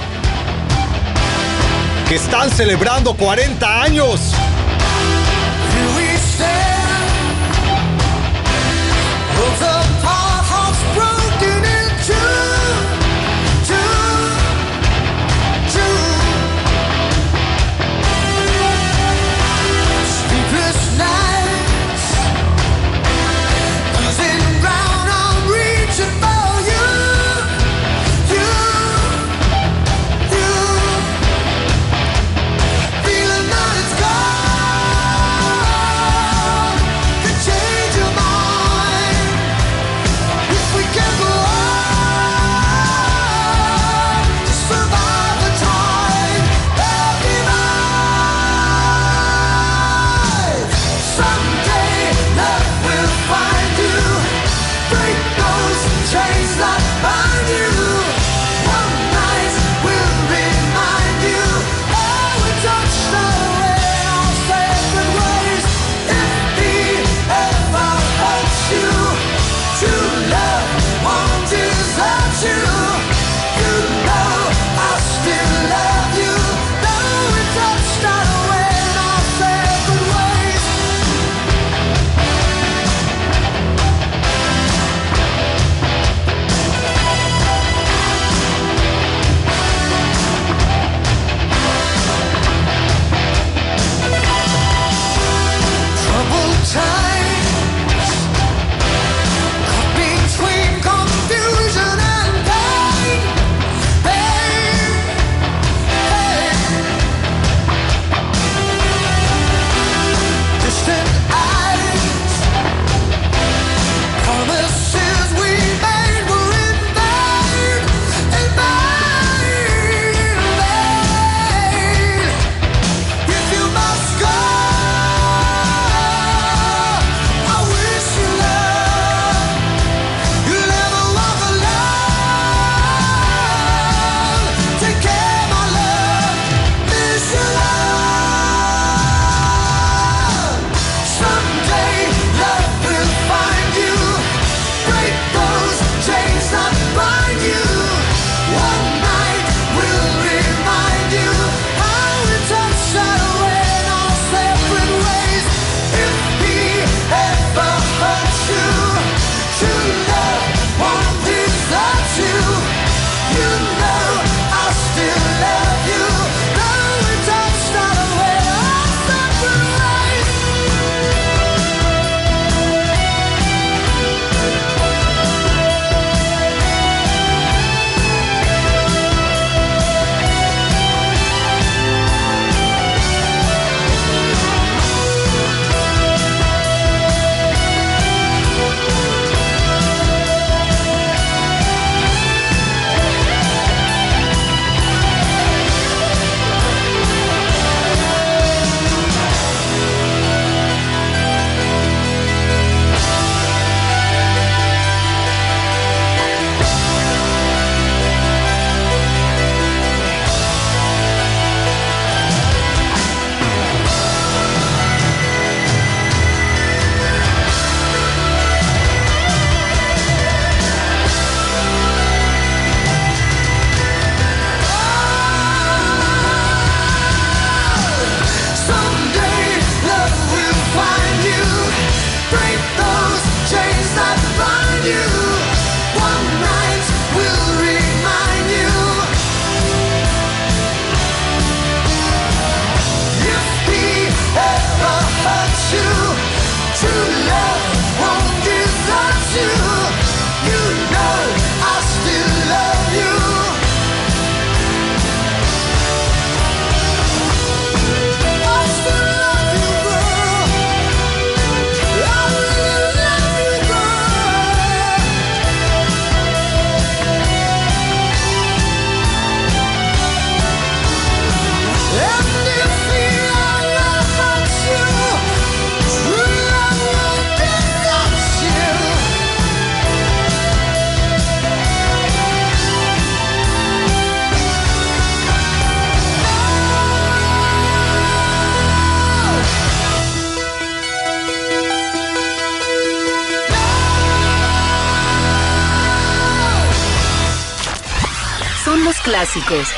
que 2.08 2.16
están 2.16 2.50
celebrando 2.50 3.14
40 3.14 3.84
años. 3.84 4.32
Here 5.74 5.98
we 5.98 6.16
stand, 6.16 6.78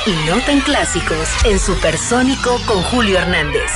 y 0.06 0.12
no 0.26 0.40
tan 0.46 0.60
clásicos 0.60 1.28
en 1.44 1.58
Supersónico 1.58 2.58
con 2.66 2.82
Julio 2.82 3.18
Hernández. 3.18 3.70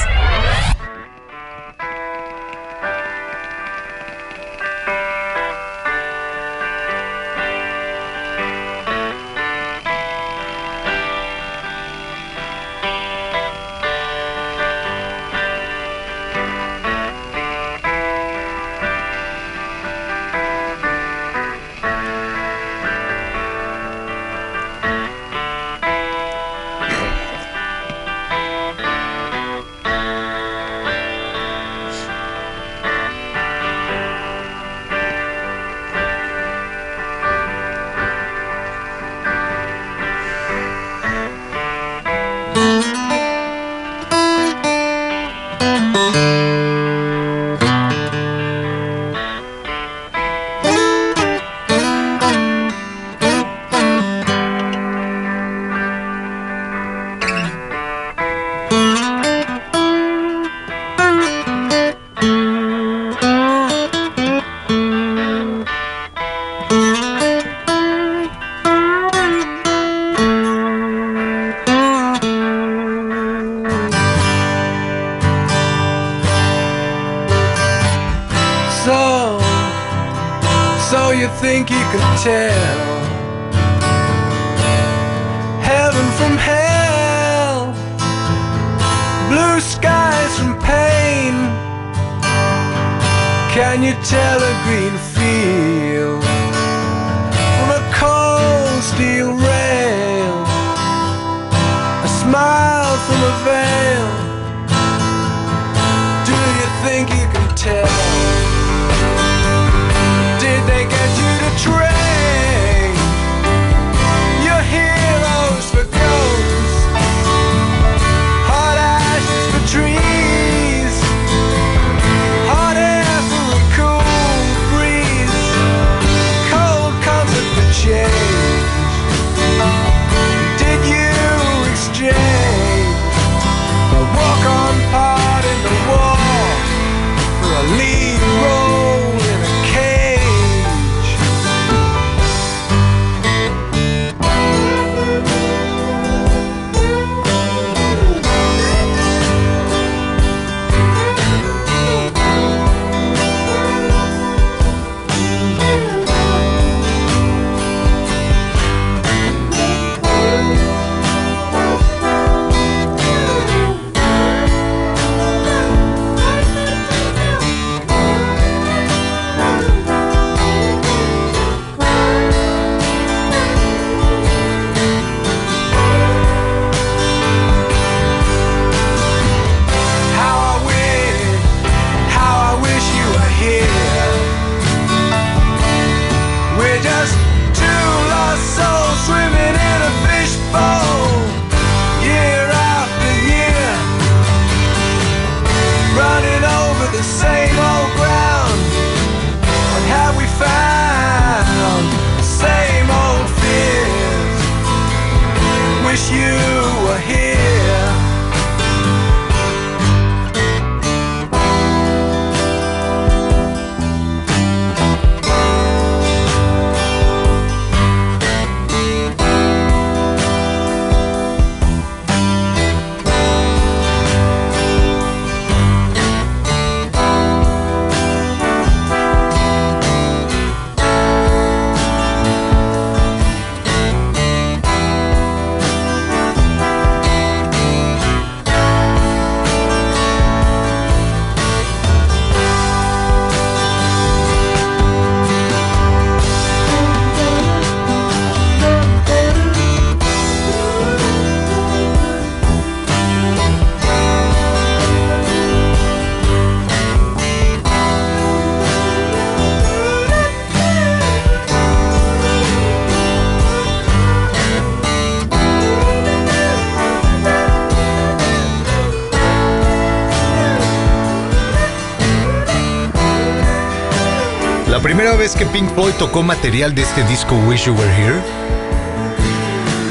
Que 275.36 275.46
Pink 275.46 275.72
Floyd 275.74 275.94
tocó 275.98 276.22
material 276.22 276.74
de 276.74 276.82
este 276.82 277.02
disco 277.04 277.34
Wish 277.46 277.64
You 277.64 277.74
Were 277.74 277.96
Here 277.96 278.20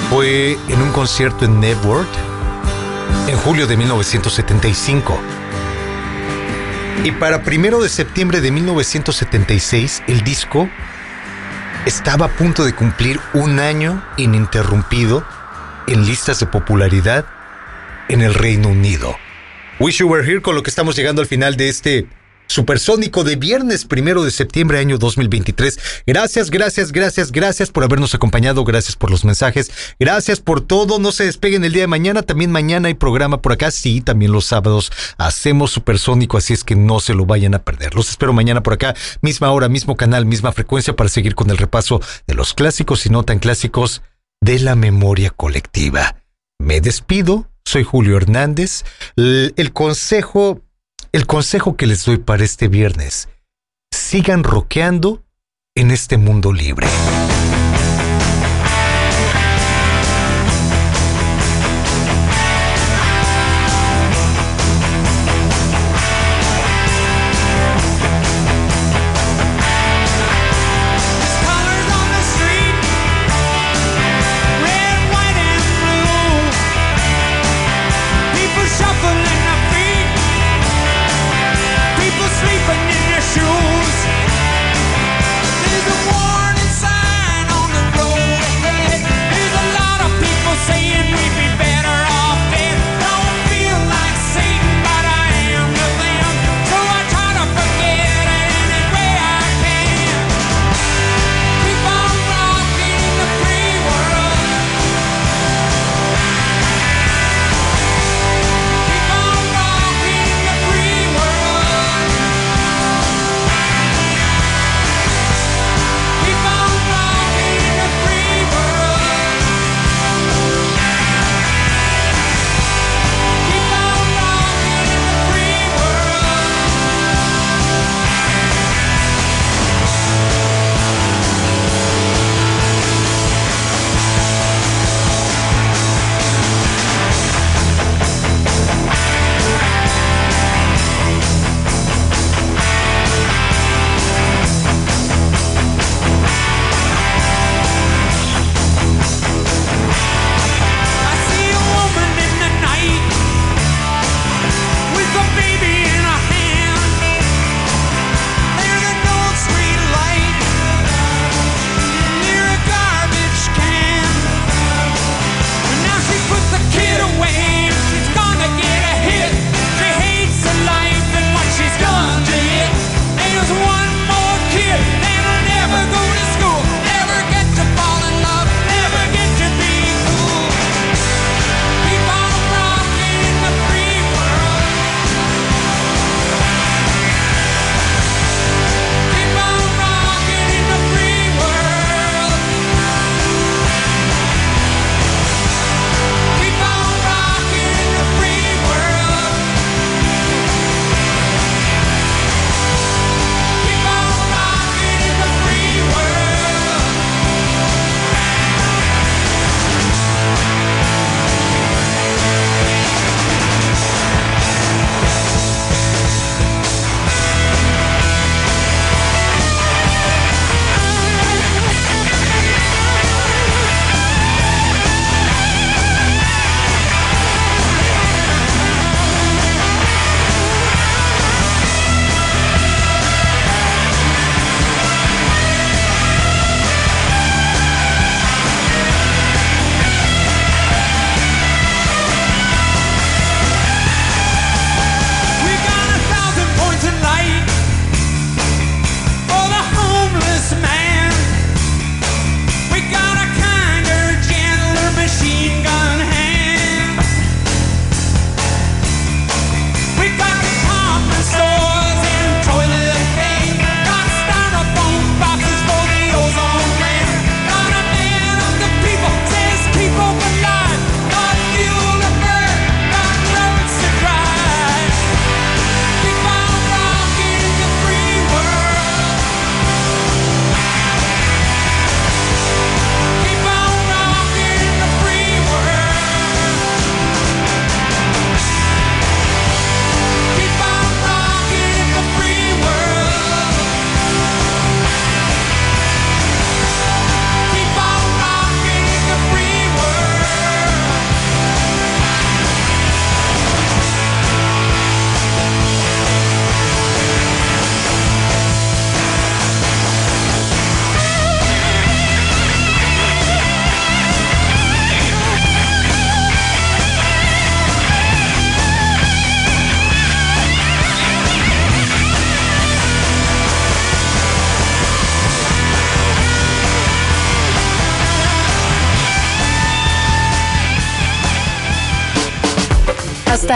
fue 0.10 0.57
en 0.70 0.82
un 0.82 0.91
concierto 0.91 1.44
en 1.45 1.60
Network 1.60 2.07
en 3.28 3.36
julio 3.38 3.68
de 3.68 3.76
1975. 3.76 5.20
Y 7.03 7.11
para 7.11 7.44
primero 7.44 7.82
de 7.82 7.90
septiembre 7.90 8.40
de 8.40 8.52
1976, 8.52 10.03
el 10.07 10.22
disco 10.24 10.70
estaba 11.86 12.28
a 12.28 12.30
punto 12.30 12.64
de 12.64 12.74
cumplir 12.74 13.20
un 13.34 13.60
año 13.60 14.02
ininterrumpido 14.18 15.26
en 15.88 16.06
listas 16.06 16.40
de 16.40 16.45
popularidad 16.45 17.26
en 18.07 18.22
el 18.22 18.34
Reino 18.34 18.70
Unido. 18.70 19.18
Wish 19.80 19.98
You 19.98 20.07
Were 20.07 20.26
Here 20.26 20.41
con 20.41 20.56
lo 20.56 20.64
que 20.64 20.70
estamos 20.70 20.95
llegando 20.95 21.22
al 21.22 21.28
final 21.28 21.57
de 21.57 21.70
este 21.70 22.07
supersónico 22.48 23.24
de 23.24 23.36
viernes 23.36 23.86
primero 23.86 24.24
de 24.24 24.32
septiembre 24.32 24.80
año 24.80 24.98
2023. 24.98 26.03
Gracias, 26.06 26.49
gracias, 26.49 26.91
gracias, 26.91 27.32
gracias 27.32 27.72
por 27.72 27.84
habernos 27.84 28.14
acompañado, 28.15 28.64
gracias 28.64 28.95
por 28.95 29.11
los 29.11 29.26
mensajes, 29.26 29.72
gracias 29.99 30.40
por 30.40 30.61
todo. 30.61 30.99
No 30.99 31.11
se 31.11 31.26
despeguen 31.26 31.64
el 31.64 31.74
día 31.74 31.84
de 31.84 31.88
mañana, 31.88 32.22
también 32.22 32.52
mañana 32.52 32.88
hay 32.88 32.94
programa 32.94 33.41
por 33.41 33.53
acá, 33.53 33.72
sí, 33.72 34.02
también 34.02 34.32
los 34.32 34.45
sábados 34.45 34.91
hacemos 35.18 35.72
supersónico, 35.72 36.38
así 36.38 36.53
es 36.53 36.64
que 36.64 36.76
no 36.76 36.99
se 36.99 37.14
lo 37.14 37.26
vayan 37.26 37.56
a 37.56 37.64
perder. 37.64 37.95
Los 37.95 38.10
espero 38.10 38.34
mañana 38.34 38.64
por 38.64 38.74
acá, 38.74 38.95
misma 39.22 39.52
hora, 39.52 39.70
mismo 39.70 39.98
canal, 39.98 40.26
misma 40.26 40.52
frecuencia 40.52 40.95
para 40.95 41.10
seguir 41.10 41.36
con 41.36 41.49
el 41.49 41.57
repaso 41.57 42.02
de 42.28 42.36
los 42.36 42.53
clásicos 42.53 43.06
y 43.06 43.10
no 43.10 43.24
tan 43.24 43.40
clásicos 43.40 44.02
de 44.41 44.60
la 44.60 44.76
memoria 44.76 45.30
colectiva. 45.30 46.18
Me 46.60 46.82
despido, 46.82 47.49
soy 47.65 47.84
Julio 47.84 48.18
Hernández. 48.18 48.84
El, 49.15 49.53
el 49.57 49.74
consejo 49.74 50.61
el 51.14 51.27
consejo 51.27 51.77
que 51.77 51.85
les 51.85 52.06
doy 52.06 52.18
para 52.18 52.44
este 52.44 52.68
viernes, 52.68 53.30
sigan 53.94 54.44
rockeando 54.44 55.23
en 55.76 55.91
este 55.91 56.18
mundo 56.18 56.52
libre. 56.52 56.88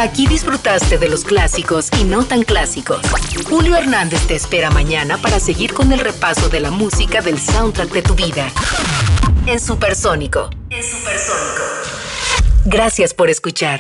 Aquí 0.02 0.28
disfrutaste 0.28 0.98
de 0.98 1.10
los 1.10 1.24
clásicos 1.24 1.90
y 2.00 2.04
no 2.04 2.24
tan 2.24 2.44
clásicos. 2.44 3.02
Julio 3.50 3.76
Hernández 3.76 4.28
te 4.28 4.36
espera 4.36 4.70
mañana 4.70 5.18
para 5.18 5.40
seguir 5.40 5.74
con 5.74 5.92
el 5.92 6.00
repaso 6.00 6.50
de 6.50 6.60
la 6.60 6.72
música 6.72 7.22
del 7.22 7.40
soundtrack 7.40 7.92
de 7.92 8.02
tu 8.02 8.16
vida. 8.16 8.52
En 9.46 9.60
Supersónico. 9.60 10.50
En 10.70 10.84
Supersónico. 10.84 11.64
Gracias 12.66 13.14
por 13.14 13.30
escuchar. 13.30 13.76